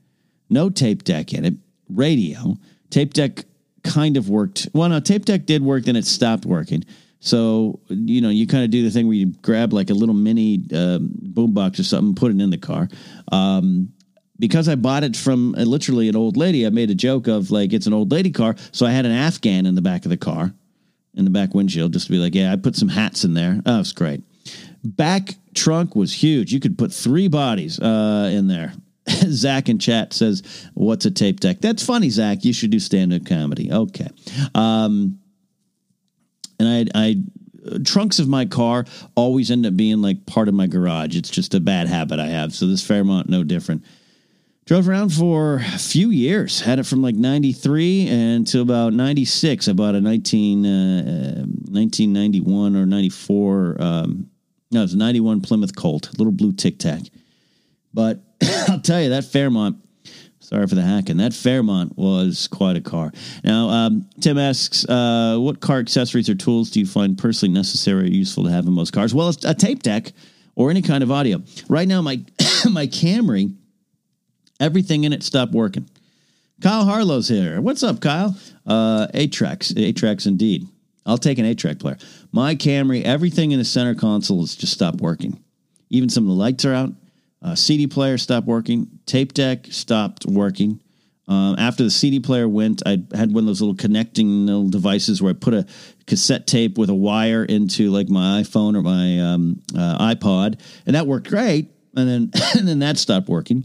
[0.48, 1.54] No tape deck in it.
[1.90, 2.56] Radio.
[2.90, 3.44] Tape deck
[3.82, 4.68] kind of worked.
[4.72, 6.84] Well, no, tape deck did work, then it stopped working.
[7.20, 10.14] So, you know, you kind of do the thing where you grab like a little
[10.14, 12.88] mini uh, boombox or something, put it in the car.
[13.32, 13.92] Um,
[14.38, 17.50] because I bought it from uh, literally an old lady, I made a joke of
[17.50, 18.54] like it's an old lady car.
[18.72, 20.52] So I had an Afghan in the back of the car,
[21.14, 23.60] in the back windshield, just to be like, yeah, I put some hats in there.
[23.66, 24.22] Oh, it's great.
[24.84, 26.52] Back trunk was huge.
[26.52, 28.72] You could put three bodies uh, in there.
[29.08, 30.42] Zach in chat says,
[30.74, 32.44] "What's a tape deck?" That's funny, Zach.
[32.44, 33.72] You should do stand-up comedy.
[33.72, 34.08] Okay.
[34.54, 35.18] Um,
[36.60, 40.66] and I, I trunks of my car always end up being like part of my
[40.66, 41.16] garage.
[41.16, 42.54] It's just a bad habit I have.
[42.54, 43.84] So this Fairmont, no different.
[44.68, 46.60] Drove around for a few years.
[46.60, 49.66] Had it from like 93 until about 96.
[49.66, 53.76] I bought a 19, uh, 1991 or 94.
[53.80, 54.28] Um,
[54.70, 57.00] no, it was a 91 Plymouth Colt, little blue tic tac.
[57.94, 58.20] But
[58.68, 59.78] I'll tell you, that Fairmont,
[60.40, 63.10] sorry for the hacking, that Fairmont was quite a car.
[63.42, 68.02] Now, um, Tim asks, uh, what car accessories or tools do you find personally necessary
[68.02, 69.14] or useful to have in most cars?
[69.14, 70.12] Well, it's a tape deck
[70.56, 71.42] or any kind of audio.
[71.70, 72.22] Right now, my,
[72.70, 73.54] my Camry
[74.60, 75.88] Everything in it stopped working.
[76.60, 77.60] Kyle Harlow's here.
[77.60, 78.36] What's up, Kyle?
[78.66, 80.66] Uh, eight tracks, eight tracks indeed.
[81.06, 81.96] I'll take an eight track player.
[82.32, 85.42] My Camry, everything in the center console has just stopped working.
[85.88, 86.92] Even some of the lights are out.
[87.40, 88.98] Uh, CD player stopped working.
[89.06, 90.80] Tape deck stopped working.
[91.28, 95.22] Uh, after the CD player went, I had one of those little connecting little devices
[95.22, 95.66] where I put a
[96.06, 100.96] cassette tape with a wire into like my iPhone or my um, uh, iPod, and
[100.96, 101.70] that worked great.
[101.94, 103.64] And then and then that stopped working,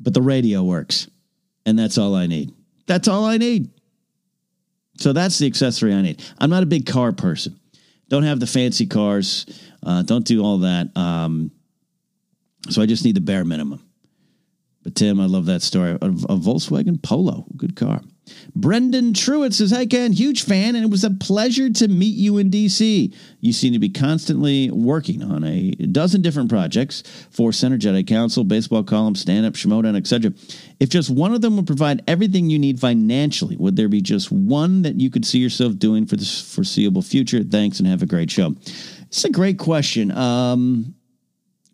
[0.00, 1.08] but the radio works,
[1.66, 2.52] and that's all I need.
[2.86, 3.70] That's all I need.
[4.98, 6.22] So that's the accessory I need.
[6.38, 7.58] I'm not a big car person.
[8.08, 9.46] Don't have the fancy cars.
[9.82, 10.94] Uh, don't do all that.
[10.96, 11.50] Um,
[12.68, 13.82] so I just need the bare minimum.
[14.82, 15.92] But Tim, I love that story.
[15.92, 18.00] A, a Volkswagen Polo, good car.
[18.54, 22.38] Brendan Truitt says, Hi, Ken, huge fan, and it was a pleasure to meet you
[22.38, 23.14] in DC.
[23.40, 28.84] You seem to be constantly working on a dozen different projects for Jedi Council, baseball
[28.84, 30.32] column, stand up, Schmoedown, etc.
[30.78, 34.30] If just one of them would provide everything you need financially, would there be just
[34.30, 37.42] one that you could see yourself doing for the foreseeable future?
[37.42, 38.54] Thanks, and have a great show.
[39.08, 40.10] It's a great question.
[40.12, 40.94] Um,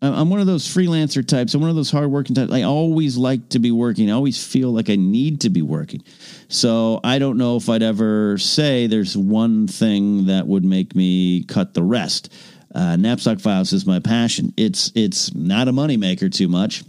[0.01, 1.53] I'm one of those freelancer types.
[1.53, 2.53] I'm one of those hardworking types.
[2.53, 4.09] I always like to be working.
[4.09, 6.03] I always feel like I need to be working.
[6.47, 11.43] So I don't know if I'd ever say there's one thing that would make me
[11.43, 12.31] cut the rest.
[12.73, 14.53] Uh, Napzok Files is my passion.
[14.55, 16.83] It's it's not a moneymaker too much.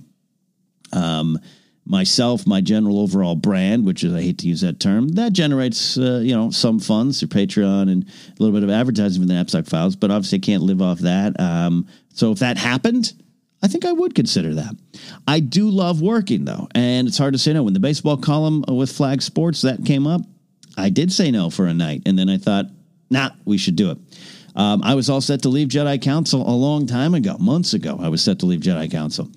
[0.93, 1.39] Um,
[1.91, 5.99] myself, my general overall brand, which is I hate to use that term, that generates
[5.99, 9.35] uh, you know some funds through Patreon and a little bit of advertising for the
[9.35, 9.97] Napzok Files.
[9.97, 11.39] But obviously, I can't live off that.
[11.39, 13.13] Um, so if that happened,
[13.63, 14.75] I think I would consider that.
[15.27, 17.65] I do love working though, and it's hard to say no.
[17.65, 20.23] When the baseball column with Flag Sports that came up,
[20.79, 22.67] I did say no for a night, and then I thought,
[23.11, 23.99] nah, we should do it.
[24.55, 27.99] Um, I was all set to leave Jedi Council a long time ago, months ago.
[28.01, 29.29] I was set to leave Jedi Council.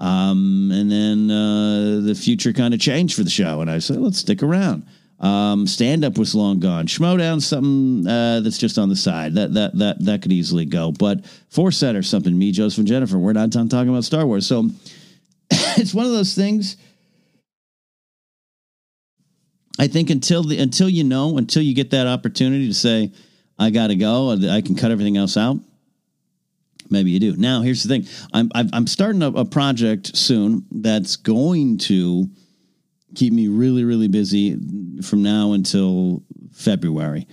[0.00, 3.98] Um, and then uh, the future kind of changed for the show, and I said,
[3.98, 4.86] let's stick around.
[5.20, 6.86] Um, stand up was long gone.
[6.86, 9.34] Schmoedown something uh, that's just on the side.
[9.34, 10.92] That that that that could easily go.
[10.92, 12.36] But Force Center or something.
[12.36, 13.18] Me, Joseph, and Jennifer.
[13.18, 14.46] We're not done talking about Star Wars.
[14.46, 14.70] So
[15.50, 16.78] it's one of those things.
[19.78, 23.12] I think until the until you know, until you get that opportunity to say,
[23.58, 24.30] I got to go.
[24.30, 25.58] I can cut everything else out.
[26.90, 27.36] Maybe you do.
[27.36, 28.06] Now, here's the thing.
[28.32, 32.28] I'm I'm starting a, a project soon that's going to
[33.14, 34.56] keep me really, really busy
[35.02, 36.22] from now until
[36.52, 37.26] February.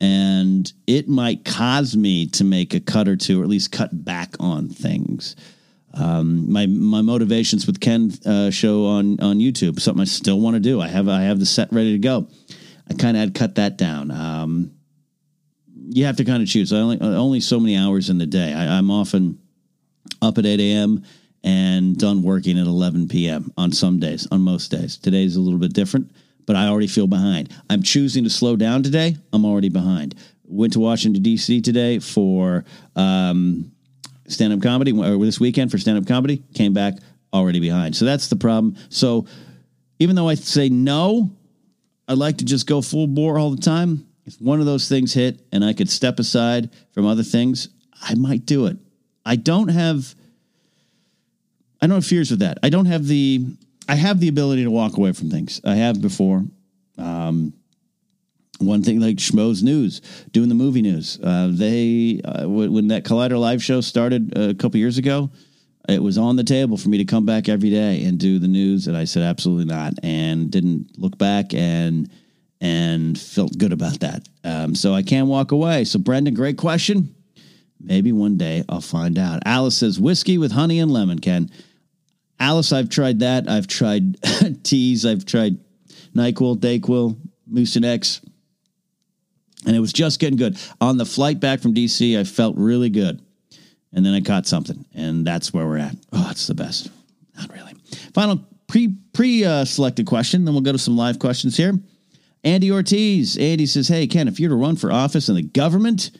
[0.00, 4.04] And it might cause me to make a cut or two, or at least cut
[4.04, 5.36] back on things.
[5.94, 10.54] Um, my my motivations with Ken uh, show on on YouTube, something I still want
[10.54, 10.80] to do.
[10.80, 12.28] I have I have the set ready to go.
[12.88, 14.10] I kind of had cut that down.
[14.10, 14.72] Um,
[15.94, 16.72] you have to kind of choose.
[16.72, 18.52] I only only so many hours in the day.
[18.52, 19.38] I, I'm often
[20.20, 21.04] up at eight a.m
[21.44, 23.52] and done working at 11 p.m.
[23.56, 24.96] on some days, on most days.
[24.96, 26.10] Today's a little bit different,
[26.46, 27.52] but I already feel behind.
[27.68, 29.16] I'm choosing to slow down today.
[29.32, 30.14] I'm already behind.
[30.44, 31.60] Went to Washington, D.C.
[31.62, 33.72] today for um,
[34.28, 36.42] stand up comedy, or this weekend for stand up comedy.
[36.54, 36.94] Came back
[37.32, 37.96] already behind.
[37.96, 38.76] So that's the problem.
[38.88, 39.26] So
[39.98, 41.30] even though I say no,
[42.06, 44.06] I like to just go full bore all the time.
[44.24, 47.68] If one of those things hit and I could step aside from other things,
[48.00, 48.76] I might do it.
[49.24, 50.14] I don't have
[51.80, 52.58] I don't have fears with that.
[52.62, 53.44] I don't have the
[53.88, 55.60] I have the ability to walk away from things.
[55.64, 56.44] I have before.
[56.98, 57.52] Um,
[58.58, 61.18] one thing like Schmo's News, doing the movie news.
[61.20, 65.30] Uh, they uh, when that Collider live show started a couple years ago,
[65.88, 68.46] it was on the table for me to come back every day and do the
[68.46, 72.08] news, and I said absolutely not, and didn't look back and
[72.62, 74.28] and felt good about that.
[74.44, 75.82] Um, so I can't walk away.
[75.82, 77.12] So Brendan, great question.
[77.80, 79.42] Maybe one day I'll find out.
[79.44, 81.18] Alice says whiskey with honey and lemon.
[81.18, 81.50] Ken.
[82.38, 83.48] Alice, I've tried that.
[83.48, 84.16] I've tried
[84.62, 85.04] teas.
[85.04, 85.58] I've tried
[86.14, 87.18] NyQuil, DayQuil,
[87.52, 88.24] Mucinex.
[89.66, 90.56] And it was just getting good.
[90.80, 93.20] On the flight back from DC, I felt really good.
[93.92, 94.84] And then I caught something.
[94.94, 95.96] And that's where we're at.
[96.12, 96.90] Oh, it's the best.
[97.36, 97.74] Not really.
[98.14, 100.44] Final pre pre uh, selected question.
[100.44, 101.74] Then we'll go to some live questions here.
[102.44, 103.36] Andy Ortiz.
[103.38, 106.10] Andy says, Hey, Ken, if you're to run for office in the government,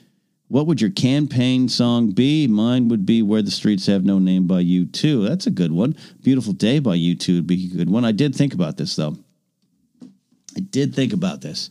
[0.49, 2.47] what would your campaign song be?
[2.47, 5.27] Mine would be Where the Streets Have No Name by U2.
[5.27, 5.97] That's a good one.
[6.23, 8.05] Beautiful Day by U2 would be a good one.
[8.05, 9.17] I did think about this, though.
[10.57, 11.71] I did think about this.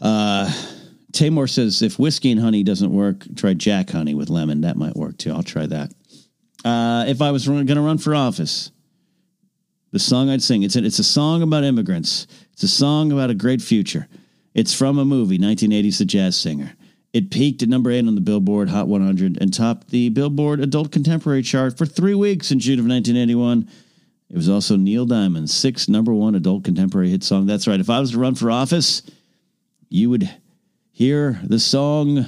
[0.00, 0.50] Uh,
[1.12, 4.62] Tamor says if whiskey and honey doesn't work, try Jack Honey with lemon.
[4.62, 5.32] That might work too.
[5.32, 5.92] I'll try that.
[6.64, 8.72] Uh, if I was going to run for office,
[9.90, 12.26] the song I'd sing it's a, it's a song about immigrants.
[12.52, 14.08] It's a song about a great future.
[14.54, 16.72] It's from a movie, 1980s The Jazz Singer.
[17.12, 20.92] It peaked at number eight on the Billboard Hot 100 and topped the Billboard Adult
[20.92, 23.68] Contemporary chart for three weeks in June of 1981.
[24.30, 27.46] It was also Neil Diamond's sixth number one adult contemporary hit song.
[27.46, 27.80] That's right.
[27.80, 29.02] If I was to run for office,
[29.88, 30.28] you would
[30.90, 32.26] hear the song,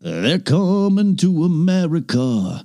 [0.00, 2.64] They're Coming to America,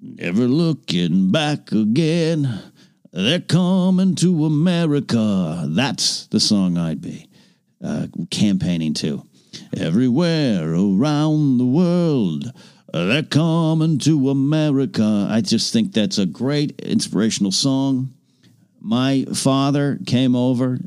[0.00, 2.60] Never Looking Back Again.
[3.16, 5.66] They're coming to America.
[5.68, 7.28] That's the song I'd be
[7.80, 9.22] uh, campaigning to.
[9.76, 12.50] Everywhere around the world,
[12.92, 15.28] they're coming to America.
[15.30, 18.12] I just think that's a great inspirational song.
[18.80, 20.80] My father came over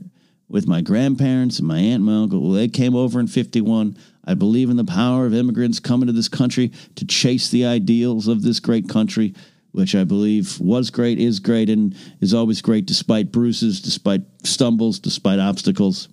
[0.50, 2.52] with my grandparents and my aunt and my uncle.
[2.52, 3.98] They came over in 51.
[4.26, 8.28] I believe in the power of immigrants coming to this country to chase the ideals
[8.28, 9.34] of this great country,
[9.78, 14.98] which I believe was great, is great, and is always great despite bruises, despite stumbles,
[14.98, 16.10] despite obstacles.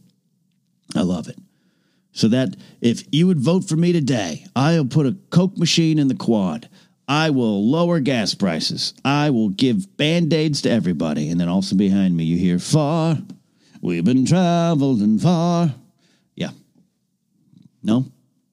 [0.95, 1.39] I love it.
[2.13, 6.09] So that if you would vote for me today, I'll put a Coke machine in
[6.09, 6.69] the quad.
[7.09, 8.93] I will lower gas prices.
[9.03, 11.31] I will give band aids to everybody.
[11.31, 13.17] And then also behind me, you hear far.
[13.81, 15.75] We've been traveling far.
[16.35, 16.51] Yeah.
[17.83, 18.01] No?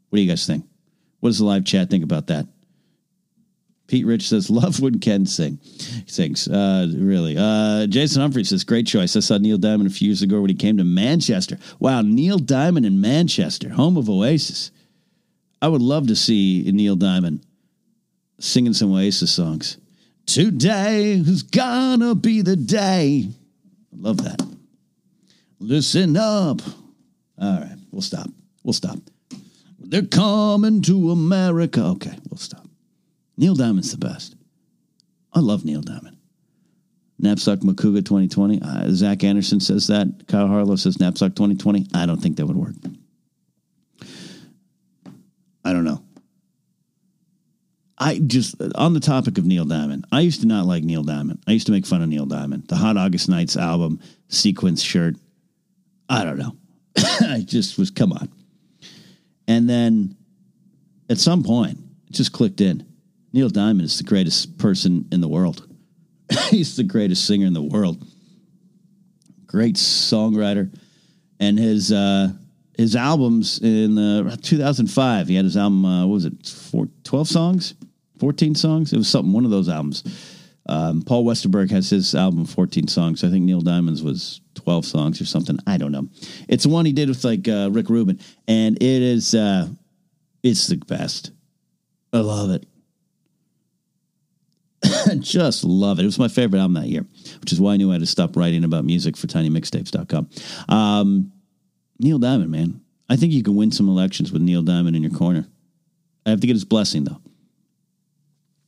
[0.10, 0.66] What do you guys think?
[1.20, 2.48] What does the live chat think about that?
[3.92, 5.60] Pete Rich says, love when Ken sing.
[6.08, 7.36] Sings, uh, really.
[7.38, 9.18] Uh, Jason Humphrey says, great choice.
[9.18, 11.58] I saw Neil Diamond a few years ago when he came to Manchester.
[11.78, 14.72] Wow, Neil Diamond in Manchester, home of Oasis.
[15.62, 17.46] I would love to see Neil Diamond
[18.40, 19.78] singing some Oasis songs.
[20.26, 23.28] Today is gonna be the day.
[23.92, 24.42] Love that.
[25.60, 26.62] Listen up.
[27.38, 28.30] All right, we'll stop.
[28.64, 29.00] We'll stop.
[29.78, 31.84] They're coming to America.
[31.84, 32.61] Okay, we'll stop.
[33.42, 34.36] Neil Diamond's the best.
[35.34, 36.18] I love Neil Diamond.
[37.20, 38.62] Napzok Makuga 2020.
[38.62, 40.28] Uh, Zach Anderson says that.
[40.28, 41.88] Kyle Harlow says Napzok 2020.
[41.96, 42.76] I don't think that would work.
[45.66, 46.04] I don't know.
[47.98, 51.42] I just, on the topic of Neil Diamond, I used to not like Neil Diamond.
[51.48, 52.68] I used to make fun of Neil Diamond.
[52.68, 55.16] The Hot August Nights album, sequence shirt.
[56.08, 56.56] I don't know.
[56.98, 58.30] I just was, come on.
[59.48, 60.16] And then
[61.10, 62.91] at some point, it just clicked in.
[63.34, 65.68] Neil Diamond is the greatest person in the world.
[66.50, 68.04] He's the greatest singer in the world.
[69.46, 70.74] Great songwriter,
[71.40, 72.30] and his uh,
[72.78, 75.28] his albums in uh, 2005.
[75.28, 75.86] He had his album.
[75.86, 76.48] Uh, what was it?
[76.48, 77.74] Four, 12 songs,
[78.20, 78.94] 14 songs.
[78.94, 79.34] It was something.
[79.34, 80.04] One of those albums.
[80.68, 83.24] Um, Paul Westerberg has his album 14 songs.
[83.24, 85.58] I think Neil Diamond's was 12 songs or something.
[85.68, 86.08] I don't know.
[86.48, 89.68] It's one he did with like uh, Rick Rubin, and it is uh,
[90.44, 91.32] it's the best.
[92.14, 92.66] I love it.
[95.16, 96.04] Just love it.
[96.04, 97.06] It was my favorite album that year,
[97.42, 100.30] which is why I knew I had to stop writing about music for tinymixtapes.com.
[100.70, 101.32] Um,
[102.00, 102.82] Neil Diamond, man.
[103.10, 105.46] I think you can win some elections with Neil Diamond in your corner.
[106.26, 107.22] I have to get his blessing, though.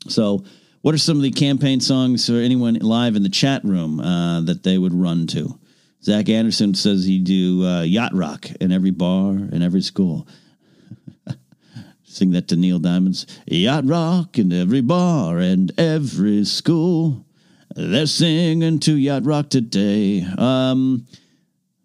[0.07, 0.43] So,
[0.81, 4.41] what are some of the campaign songs for anyone live in the chat room uh,
[4.41, 5.57] that they would run to?
[6.03, 10.27] Zach Anderson says he do uh, yacht rock in every bar and every school.
[12.13, 17.25] Sing that to Neil Diamond's Yacht Rock in every bar and every school.
[17.75, 20.21] They're singing to Yacht Rock today.
[20.21, 21.07] Um,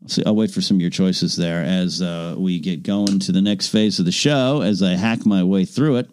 [0.03, 3.21] I'll, see, I'll wait for some of your choices there as uh, we get going
[3.21, 6.11] to the next phase of the show as I hack my way through it.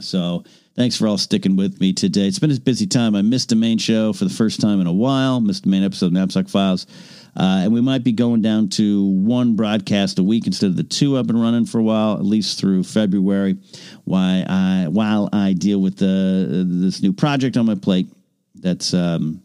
[0.00, 0.44] So
[0.74, 2.26] thanks for all sticking with me today.
[2.26, 3.14] It's been a busy time.
[3.14, 5.84] I missed a main show for the first time in a while, missed the main
[5.84, 6.86] episode of Napzok Files.
[7.34, 10.82] Uh, and we might be going down to one broadcast a week instead of the
[10.82, 13.56] two I've been running for a while, at least through February.
[14.04, 18.08] Why I while I deal with the this new project on my plate,
[18.54, 19.42] that's um,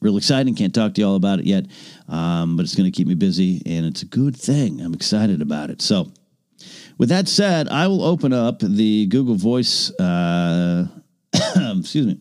[0.00, 0.54] real exciting.
[0.54, 1.66] Can't talk to you all about it yet,
[2.08, 4.80] um, but it's going to keep me busy, and it's a good thing.
[4.80, 5.82] I'm excited about it.
[5.82, 6.12] So,
[6.98, 9.90] with that said, I will open up the Google Voice.
[9.98, 10.86] Uh,
[11.34, 12.20] excuse me,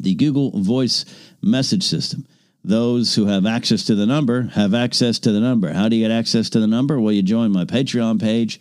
[0.00, 1.06] the Google Voice
[1.40, 2.26] message system.
[2.62, 5.72] Those who have access to the number have access to the number.
[5.72, 7.00] How do you get access to the number?
[7.00, 8.60] Well, you join my Patreon page,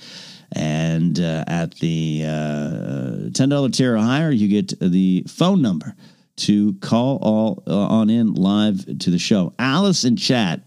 [0.54, 5.96] and uh, at the uh, $10 tier or higher, you get the phone number
[6.38, 9.54] to call all uh, on in live to the show.
[9.60, 10.62] Alice in chat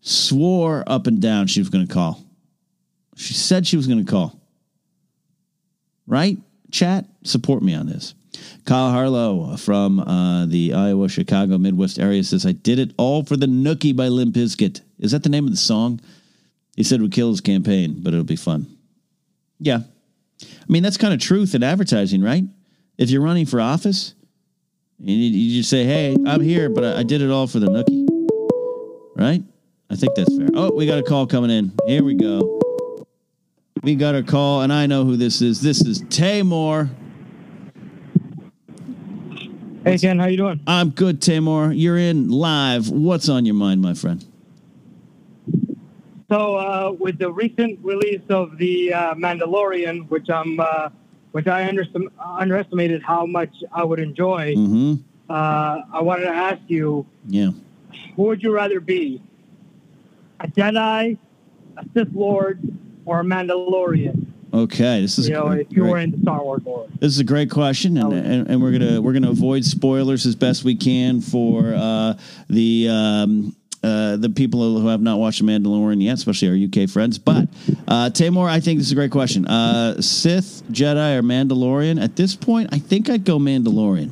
[0.00, 2.24] swore up and down she was going to call.
[3.16, 4.40] She said she was going to call.
[6.06, 6.38] Right?
[6.72, 8.14] Chat, support me on this.
[8.64, 13.36] Kyle Harlow from uh, the Iowa, Chicago, Midwest area says, I did it all for
[13.36, 14.80] the Nookie by Limp Bizkit.
[14.98, 16.00] Is that the name of the song?
[16.76, 18.66] He said it would kill his campaign, but it'll be fun.
[19.58, 19.80] Yeah.
[20.42, 22.44] I mean, that's kind of truth in advertising, right?
[22.96, 24.14] If you're running for office,
[24.98, 27.66] you, you just say, hey, I'm here, but I, I did it all for the
[27.66, 28.06] Nookie.
[29.16, 29.42] Right?
[29.90, 30.48] I think that's fair.
[30.54, 31.72] Oh, we got a call coming in.
[31.86, 32.60] Here we go.
[33.82, 35.60] We got a call, and I know who this is.
[35.60, 36.88] This is Tamor.
[39.84, 40.60] Hey Ken, how you doing?
[40.66, 41.72] I'm good, Tamor.
[41.74, 42.90] You're in live.
[42.90, 44.24] What's on your mind, my friend?
[46.30, 50.90] So, uh, with the recent release of the uh, Mandalorian, which I'm, uh,
[51.32, 54.94] which I underst- underestimated how much I would enjoy, Mm-hmm.
[55.30, 57.50] uh, I wanted to ask you, Yeah.
[58.16, 59.20] who would you rather be?
[60.40, 61.16] A Jedi,
[61.78, 62.60] a Sith Lord,
[63.06, 64.19] or a Mandalorian?
[64.52, 65.00] Okay.
[65.00, 66.86] This is You know, if you were in the Star Wars lore.
[66.98, 70.34] This is a great question, and, and, and we're gonna we're gonna avoid spoilers as
[70.34, 72.14] best we can for uh,
[72.48, 76.88] the um, uh, the people who have not watched The Mandalorian yet, especially our UK
[76.88, 77.18] friends.
[77.18, 77.48] But
[77.88, 79.46] uh, Tamor, I think this is a great question.
[79.46, 82.02] Uh, Sith, Jedi, or Mandalorian?
[82.02, 84.10] At this point, I think I'd go Mandalorian.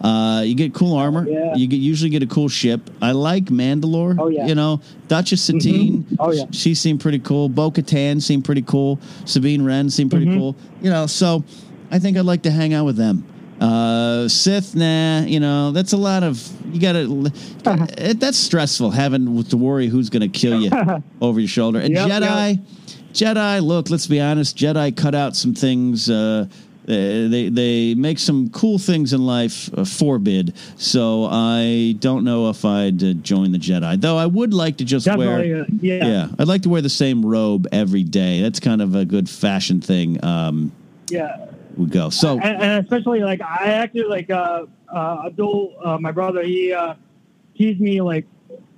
[0.00, 1.26] Uh, you get cool armor.
[1.28, 1.54] Yeah.
[1.56, 2.88] You get usually get a cool ship.
[3.02, 4.16] I like Mandalore.
[4.18, 4.46] Oh, yeah.
[4.46, 6.06] You know, Duchess Satine.
[6.20, 6.44] Oh, yeah.
[6.52, 7.48] She seemed pretty cool.
[7.48, 9.00] Bo Katan seemed pretty cool.
[9.24, 10.38] Sabine Wren seemed pretty Mm-hmm.
[10.38, 10.56] cool.
[10.82, 11.42] You know, so
[11.90, 13.24] I think I'd like to hang out with them.
[13.60, 16.40] Uh, Sith, nah, you know, that's a lot of,
[16.72, 17.32] you gotta,
[17.98, 20.70] it, that's stressful having to worry who's gonna kill you
[21.20, 21.80] over your shoulder.
[21.80, 22.58] And Yep, Jedi,
[23.12, 26.46] Jedi, look, let's be honest, Jedi cut out some things, uh,
[26.88, 30.54] they they make some cool things in life uh, forbid.
[30.76, 34.00] So I don't know if I'd uh, join the Jedi.
[34.00, 36.06] Though I would like to just Definitely, wear uh, yeah.
[36.06, 38.40] yeah, I'd like to wear the same robe every day.
[38.40, 40.22] That's kind of a good fashion thing.
[40.24, 40.72] Um,
[41.10, 41.46] Yeah.
[41.76, 42.10] would go.
[42.10, 46.42] So and, and especially like I actually like uh, uh, Abdul, uh, my brother.
[46.42, 46.94] He uh,
[47.56, 48.26] teased me like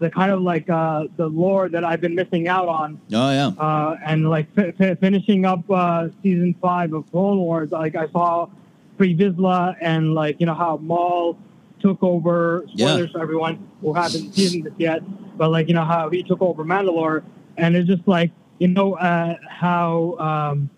[0.01, 3.49] the kind of like uh, the lore that I've been missing out on, oh yeah,
[3.59, 7.71] uh, and like fi- fi- finishing up uh, season five of Clone Wars.
[7.71, 8.49] Like I saw
[8.97, 11.39] Pre Vizsla and like you know how Maul
[11.81, 12.65] took over.
[12.69, 12.87] Yeah.
[12.87, 15.03] Spoilers for everyone who hasn't seen this yet,
[15.37, 17.23] but like you know how he took over Mandalore,
[17.59, 20.17] and it's just like you know uh, how.
[20.19, 20.71] Um,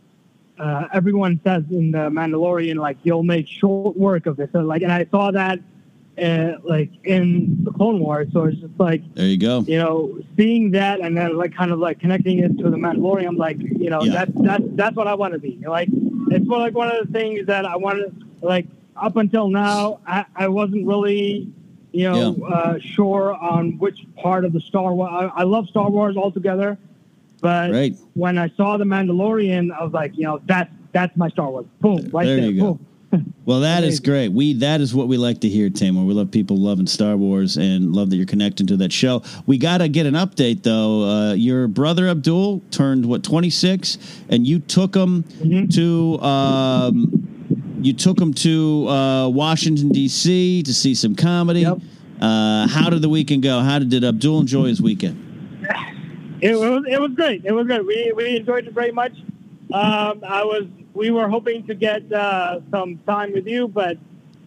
[0.59, 4.49] uh, everyone says in the Mandalorian, like you'll make short work of this.
[4.53, 5.59] So, like, and I saw that,
[6.21, 8.29] uh, like in the Clone Wars.
[8.33, 9.61] So it's just like there you go.
[9.67, 13.27] you know, seeing that and then like kind of like connecting it to the Mandalorian.
[13.29, 14.13] I'm like, you know, Yeah.
[14.25, 15.59] that's that's that's what I want to be.
[15.67, 15.89] Like,
[16.31, 18.15] it's more like one of the things that I wanted.
[18.43, 21.49] Like up until now, I, I wasn't really.
[21.95, 25.11] You know, uh, sure on which part of the Star Wars.
[25.13, 26.79] I, I love Star Wars altogether,
[27.43, 27.95] but Right.
[28.15, 31.67] when I saw the Mandalorian, I was like, you know, that's that's my Star Wars.
[31.83, 32.51] Boom, right There there.
[32.51, 32.67] you go.
[32.75, 32.87] Boom.
[33.45, 34.29] Well, that is great.
[34.29, 36.07] We that is what we like to hear, Tamor.
[36.07, 39.23] We love people loving Star Wars and love that you're connecting to that show.
[39.47, 41.03] We got to get an update though.
[41.03, 43.99] Uh, your brother Abdul turned what 26,
[44.29, 45.69] and you took him Mm-hmm.
[45.71, 50.63] to um, you took him to uh, Washington D.C.
[50.63, 51.63] to see some comedy.
[51.63, 51.79] Yep.
[52.21, 53.59] Uh, how did the weekend go?
[53.61, 55.19] How did, did Abdul enjoy his weekend?
[56.41, 57.45] It was it was great.
[57.45, 57.87] It was great.
[57.87, 59.13] We we enjoyed it very much.
[59.73, 63.97] Um, I was we were hoping to get uh, some time with you, but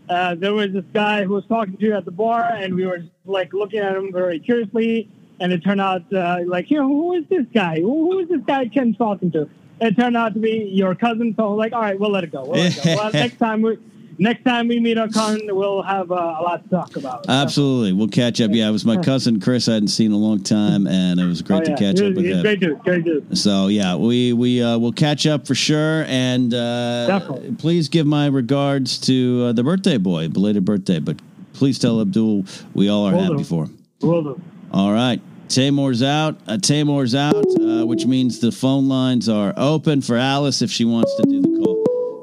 [0.10, 2.86] uh, there was this guy who was talking to you at the bar, and we
[2.86, 5.10] were like looking at him very curiously.
[5.40, 7.82] And it turned out uh, like you know who is this guy?
[7.82, 9.50] Who, who is this guy Ken's talking to?
[9.82, 11.34] It turned out to be your cousin.
[11.36, 12.44] So like, all right, we'll let it go.
[12.44, 12.96] We'll let it go.
[12.96, 13.78] Well, next time we
[14.18, 17.26] next time we meet on con, we'll have uh, a lot to talk about.
[17.28, 18.52] Absolutely, we'll catch up.
[18.54, 19.68] Yeah, it was my cousin Chris.
[19.68, 21.76] I hadn't seen in a long time, and it was great Oh, yeah.
[21.76, 22.42] to catch up with him.
[22.42, 22.80] Great dude.
[22.80, 23.38] Great dude.
[23.38, 27.20] So yeah, we we uh, will catch up for sure, and uh,
[27.58, 31.00] please give my regards to uh, the birthday boy, belated birthday.
[31.00, 31.18] But
[31.54, 33.44] please tell Abdul we all are happy do.
[33.44, 33.78] for him.
[34.02, 34.42] Will do.
[34.72, 36.38] All right, Tamor's out.
[36.48, 40.84] Uh, Tamor's out, uh, which means the phone lines are open for Alice if she
[40.86, 41.75] wants to do the call.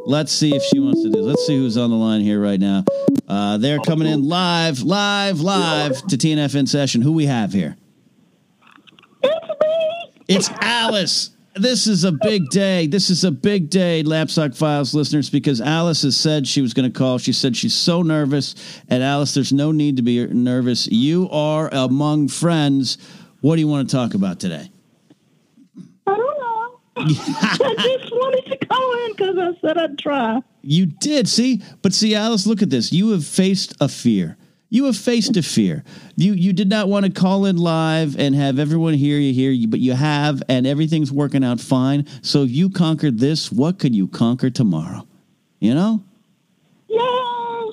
[0.05, 1.21] Let's see if she wants to do.
[1.21, 2.85] Let's see who's on the line here right now.
[3.29, 7.03] Uh, they're coming in live, live, live to TNF in session.
[7.03, 7.77] Who we have here?
[9.23, 10.13] It's me.
[10.29, 11.31] It's Alice.
[11.55, 12.87] This is a big day.
[12.87, 16.91] This is a big day, Napzok Files listeners, because Alice has said she was going
[16.91, 17.19] to call.
[17.19, 18.55] She said she's so nervous.
[18.89, 20.89] And Alice, there's no need to be nervous.
[20.89, 22.99] You are among friends.
[23.41, 24.72] What do you want to talk about today?
[26.97, 27.83] I don't know.
[27.83, 30.43] I just wanted to call in because I said I'd try.
[30.63, 31.29] You did.
[31.29, 31.63] See?
[31.81, 32.93] But see, Alice, look at this.
[32.93, 34.37] You have faced a fear.
[34.69, 35.85] You have faced a fear.
[36.17, 39.51] You you did not want to call in live and have everyone hear you hear
[39.51, 42.07] you, but you have, and everything's working out fine.
[42.23, 45.07] So if you conquered this, what could you conquer tomorrow?
[45.61, 46.03] You know?
[46.89, 47.71] Yay!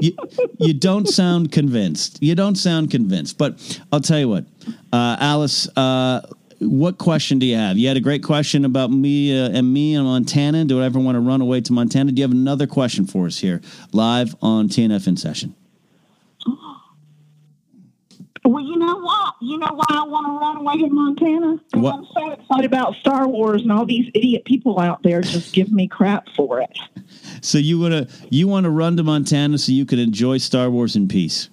[0.00, 0.16] you,
[0.58, 2.22] you don't sound convinced.
[2.22, 3.36] You don't sound convinced.
[3.36, 4.46] But I'll tell you what,
[4.90, 5.68] uh, Alice.
[5.76, 6.22] Uh,
[6.60, 7.78] what question do you have?
[7.78, 10.64] You had a great question about me uh, and me in Montana.
[10.64, 12.12] Do I ever want to run away to Montana?
[12.12, 13.60] Do you have another question for us here,
[13.92, 15.54] live on TNF in session?
[18.44, 19.34] Well, you know what?
[19.40, 21.60] You know why I want to run away to Montana?
[21.74, 21.94] What?
[21.94, 25.70] I'm so excited about Star Wars and all these idiot people out there just give
[25.70, 26.78] me crap for it.
[27.42, 30.68] So you want to you want to run to Montana so you can enjoy Star
[30.68, 31.48] Wars in peace?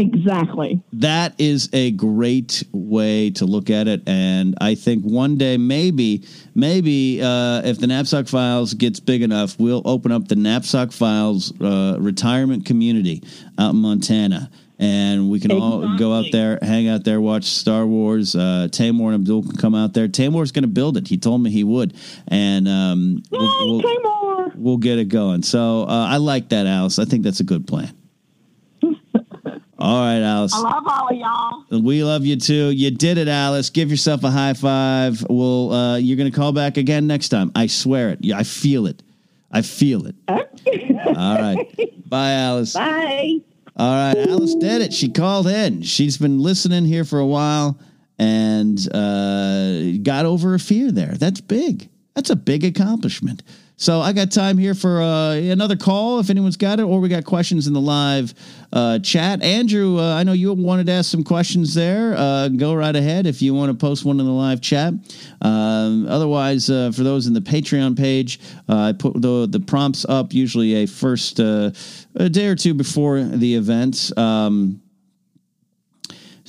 [0.00, 0.82] Exactly.
[0.94, 6.24] That is a great way to look at it, and I think one day maybe,
[6.54, 11.52] maybe uh, if the Napzok Files gets big enough, we'll open up the Napzok Files
[11.60, 13.22] uh, retirement community
[13.58, 14.50] out in Montana.
[14.78, 18.34] And we can all go out there, hang out there, watch Star Wars.
[18.34, 20.08] Uh, Tamor and Abdul can come out there.
[20.08, 21.06] Tamor's going to build it.
[21.06, 21.94] He told me he would,
[22.28, 24.56] and um, Yay, we'll, we'll, Tamor!
[24.56, 25.42] we'll get it going.
[25.42, 26.98] So uh, I like that, Alice.
[26.98, 27.94] I think that's a good plan.
[29.80, 30.52] All right, Alice.
[30.54, 31.80] I love all of y'all.
[31.80, 32.70] We love you too.
[32.70, 33.70] You did it, Alice.
[33.70, 35.24] Give yourself a high five.
[35.30, 37.50] We'll uh, you're gonna call back again next time.
[37.54, 38.18] I swear it.
[38.20, 39.02] Yeah, I feel it.
[39.50, 40.14] I feel it.
[40.28, 40.34] All
[41.38, 41.66] right.
[42.08, 42.74] Bye, Alice.
[42.74, 43.38] Bye.
[43.76, 44.92] All right, Alice did it.
[44.92, 45.80] She called in.
[45.82, 47.78] She's been listening here for a while
[48.18, 51.14] and uh, got over a fear there.
[51.14, 51.88] That's big.
[52.14, 53.42] That's a big accomplishment.
[53.80, 57.08] So I got time here for uh, another call if anyone's got it, or we
[57.08, 58.34] got questions in the live
[58.74, 59.42] uh, chat.
[59.42, 62.14] Andrew, uh, I know you wanted to ask some questions there.
[62.14, 64.92] Uh, go right ahead if you want to post one in the live chat.
[65.40, 70.34] Um, otherwise, uh, for those in the Patreon page, I put the the prompts up
[70.34, 71.72] usually a first a
[72.14, 74.12] day or two before the event.
[74.18, 74.82] Um,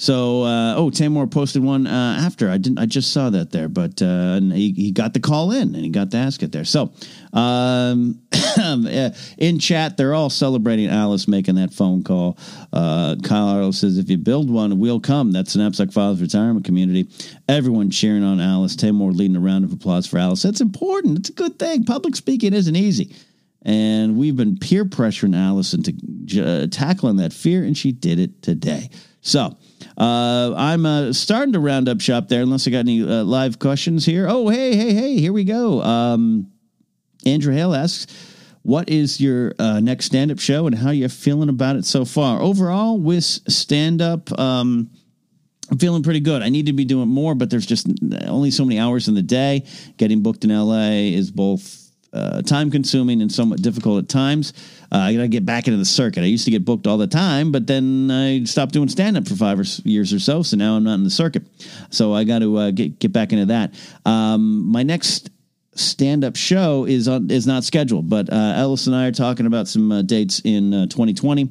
[0.02, 2.50] so, uh, oh, Tamor posted one uh, after.
[2.50, 2.80] I didn't.
[2.80, 5.90] I just saw that there, but uh, he, he got the call in and he
[5.90, 6.66] got to ask it there.
[6.66, 6.92] So,
[7.34, 8.20] um,
[9.38, 12.40] in chat, they're all celebrating Alice making that phone call.
[12.74, 17.08] Uh, Kyle says, "If you build one, we'll come." That's an Napzok Files retirement community.
[17.48, 18.76] Everyone cheering on Alice.
[18.76, 20.42] Tamor leading a round of applause for Alice.
[20.42, 21.20] That's important.
[21.20, 21.84] It's a good thing.
[21.84, 23.16] Public speaking isn't easy.
[23.62, 25.94] And we've been peer pressuring Alice into
[26.44, 28.90] uh, tackling that fear, and she did it today.
[29.22, 29.56] So
[29.98, 33.60] uh, I'm uh, starting to round up shop there, unless I got any uh, live
[33.60, 34.28] questions here.
[34.30, 35.82] Oh, hey, hey, hey, here we go.
[35.82, 36.52] Um,
[37.26, 38.08] Andrew Hale asks,
[38.62, 42.42] "What is your uh, next stand-up show, and how you feeling about it so far?
[42.42, 44.90] Overall, with stand-up." Um,
[45.70, 46.42] I'm feeling pretty good.
[46.42, 47.88] I need to be doing more, but there's just
[48.28, 49.66] only so many hours in the day.
[49.96, 51.81] Getting booked in LA is both
[52.14, 54.54] uh, time consuming and somewhat difficult at times.
[54.92, 56.24] Uh, I got to get back into the circuit.
[56.24, 59.28] I used to get booked all the time, but then I stopped doing stand up
[59.28, 60.44] for five or years or so.
[60.44, 61.44] So now I'm not in the circuit.
[61.90, 63.74] So I got to uh, get get back into that.
[64.06, 65.30] Um, my next
[65.76, 69.46] stand up show is on is not scheduled, but uh, Ellis and I are talking
[69.46, 71.50] about some uh, dates in uh, 2020,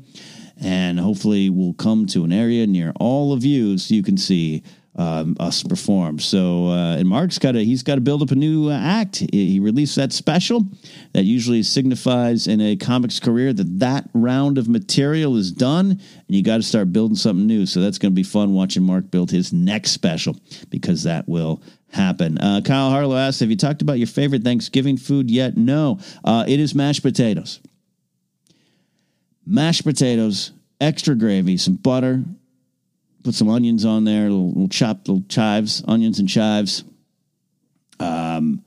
[0.61, 4.63] and hopefully we'll come to an area near all of you so you can see
[4.97, 6.18] um, us perform.
[6.18, 9.22] So, uh, and Mark's got to he's got to build up a new uh, act.
[9.32, 10.66] He, released that special
[11.12, 16.01] that usually signifies in a comics career that that round of material is done, and
[16.28, 17.66] you got to start building something new.
[17.66, 20.36] So that's going to be fun watching Mark build his next special
[20.70, 21.62] because that will
[21.93, 22.38] happen.
[22.38, 26.45] Uh, Kyle Harlow asked, "Have you talked about your favorite Thanksgiving food yet?" No, uh,
[26.49, 27.61] it is mashed potatoes.
[29.47, 32.24] Mashed potatoes, extra gravy, some butter,
[33.23, 36.85] put some onions on there, little, little chopped little chives, onions and chives.
[37.99, 38.64] Um,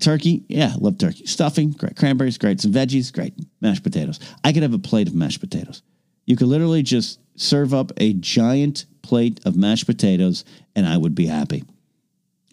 [0.00, 1.26] turkey, yeah, love turkey.
[1.26, 1.96] Stuffing, great.
[1.96, 2.60] Cranberries, great.
[2.60, 3.34] Some veggies, great.
[3.60, 4.18] Mashed potatoes.
[4.44, 5.82] I could have a plate of mashed potatoes.
[6.24, 11.14] You could literally just serve up a giant plate of mashed potatoes, and I would
[11.14, 11.64] be happy.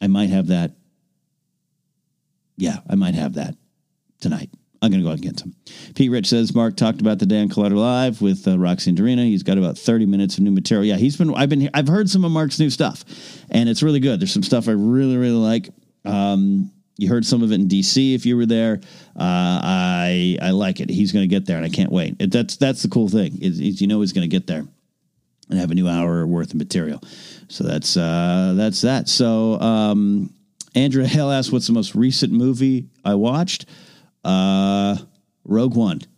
[0.01, 0.71] I might have that.
[2.57, 3.55] Yeah, I might have that
[4.21, 4.49] tonight.
[4.85, 5.55] I'm going to go out and get some.
[5.95, 9.25] Pete Rich says Mark talked about the Dan Collider live with uh, Roxy and Dorina.
[9.25, 10.85] He's got about 30 minutes of new material.
[10.85, 11.33] Yeah, he's been.
[11.33, 11.69] I've been.
[11.73, 13.03] I've heard some of Mark's new stuff,
[13.49, 14.19] and it's really good.
[14.19, 15.69] There's some stuff I really, really like.
[16.05, 18.79] Um, you heard some of it in DC if you were there.
[19.15, 20.89] Uh, I I like it.
[20.89, 22.15] He's going to get there, and I can't wait.
[22.19, 24.65] It, that's that's the cool thing is, is you know he's going to get there
[25.49, 27.01] and have a new hour worth of material.
[27.49, 29.09] So that's uh, that's that.
[29.09, 30.33] So um,
[30.73, 33.65] Andrew Hale asked, "What's the most recent movie I watched?"
[34.25, 34.97] Uh,
[35.45, 36.01] Rogue One.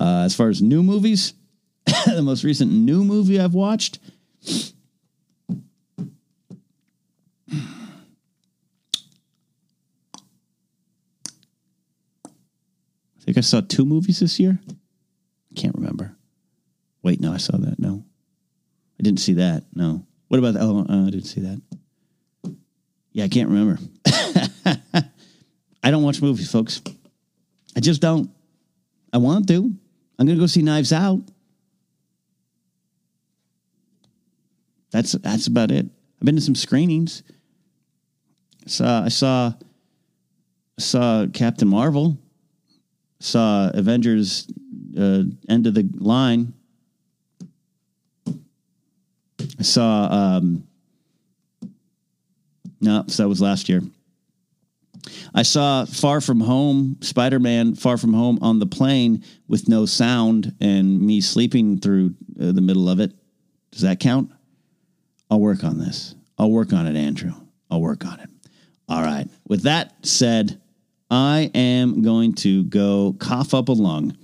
[0.00, 1.32] Uh, as far as new movies,
[2.06, 3.98] the most recent new movie I've watched.
[4.30, 4.72] I
[13.24, 14.58] think I saw two movies this year.
[15.54, 16.16] Can't remember.
[17.02, 17.78] Wait, no, I saw that.
[17.78, 18.04] No,
[18.98, 19.64] I didn't see that.
[19.74, 20.04] No.
[20.28, 20.62] What about that?
[20.62, 21.60] Oh, uh, I didn't see that.
[23.12, 23.78] Yeah, I can't remember.
[25.86, 26.82] I don't watch movies, folks.
[27.76, 28.28] I just don't.
[29.12, 29.72] I want to.
[30.18, 31.20] I'm going to go see Knives Out.
[34.90, 35.86] That's that's about it.
[35.86, 37.22] I've been to some screenings.
[38.66, 39.52] Saw I saw
[40.76, 42.18] saw Captain Marvel.
[43.20, 44.48] Saw Avengers
[44.98, 46.52] uh, End of the Line.
[48.26, 50.66] I saw um
[52.80, 53.82] no, so that was last year.
[55.34, 59.86] I saw Far From Home, Spider Man Far From Home on the plane with no
[59.86, 63.12] sound and me sleeping through uh, the middle of it.
[63.70, 64.30] Does that count?
[65.30, 66.14] I'll work on this.
[66.38, 67.32] I'll work on it, Andrew.
[67.70, 68.30] I'll work on it.
[68.88, 69.28] All right.
[69.46, 70.60] With that said,
[71.10, 74.16] I am going to go cough up a lung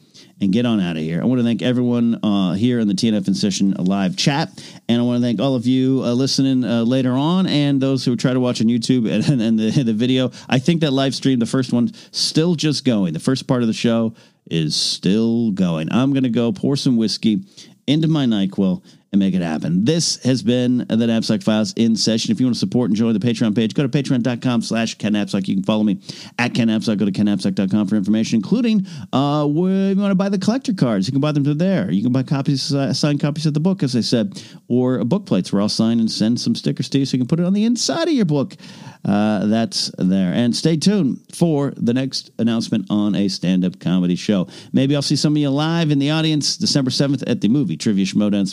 [0.43, 1.22] and get on out of here.
[1.22, 4.51] I want to thank everyone uh, here in the TNF in Session live chat.
[4.88, 8.05] And I want to thank all of you uh, listening uh, later on and those
[8.05, 10.32] who try to watch on YouTube and, and the, the video.
[10.49, 13.12] I think that live stream, the first one, still just going.
[13.12, 14.14] The first part of the show
[14.51, 15.90] is still going.
[15.93, 17.45] I'm to go pour some whiskey
[17.86, 18.82] into my NyQuil
[19.13, 19.85] and make it happen.
[19.85, 22.33] This has been the Napzok Files in session.
[22.33, 25.13] If you want to support and join the Patreon page, go to patreon.com slash Ken
[25.13, 25.47] Napzok.
[25.47, 26.01] You can follow me
[26.39, 26.97] at Ken Napzok.
[26.97, 31.07] Go to kennapzok.com for information, including uh, where you want to buy the collector cards.
[31.07, 31.91] You can buy them to there.
[31.91, 35.27] You can buy copies, uh, signed copies of the book, as I said, or book
[35.27, 37.45] plates where I'll sign and send some stickers to you so you can put it
[37.45, 38.57] on the inside of your book.
[39.05, 40.33] Uh, that's there.
[40.33, 44.47] And stay tuned for the next announcement on a stand up comedy show.
[44.73, 47.77] Maybe I'll see some of you live in the audience December 7th at the movie
[47.77, 48.47] Trivia Schmoedown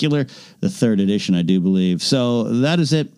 [0.00, 0.26] Spectacular,
[0.60, 2.02] the third edition, I do believe.
[2.02, 3.12] So that is it.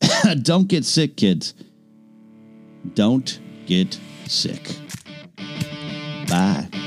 [0.42, 1.54] Don't get sick, kids.
[2.94, 3.96] Don't get
[4.26, 4.76] sick.
[6.28, 6.81] Bye.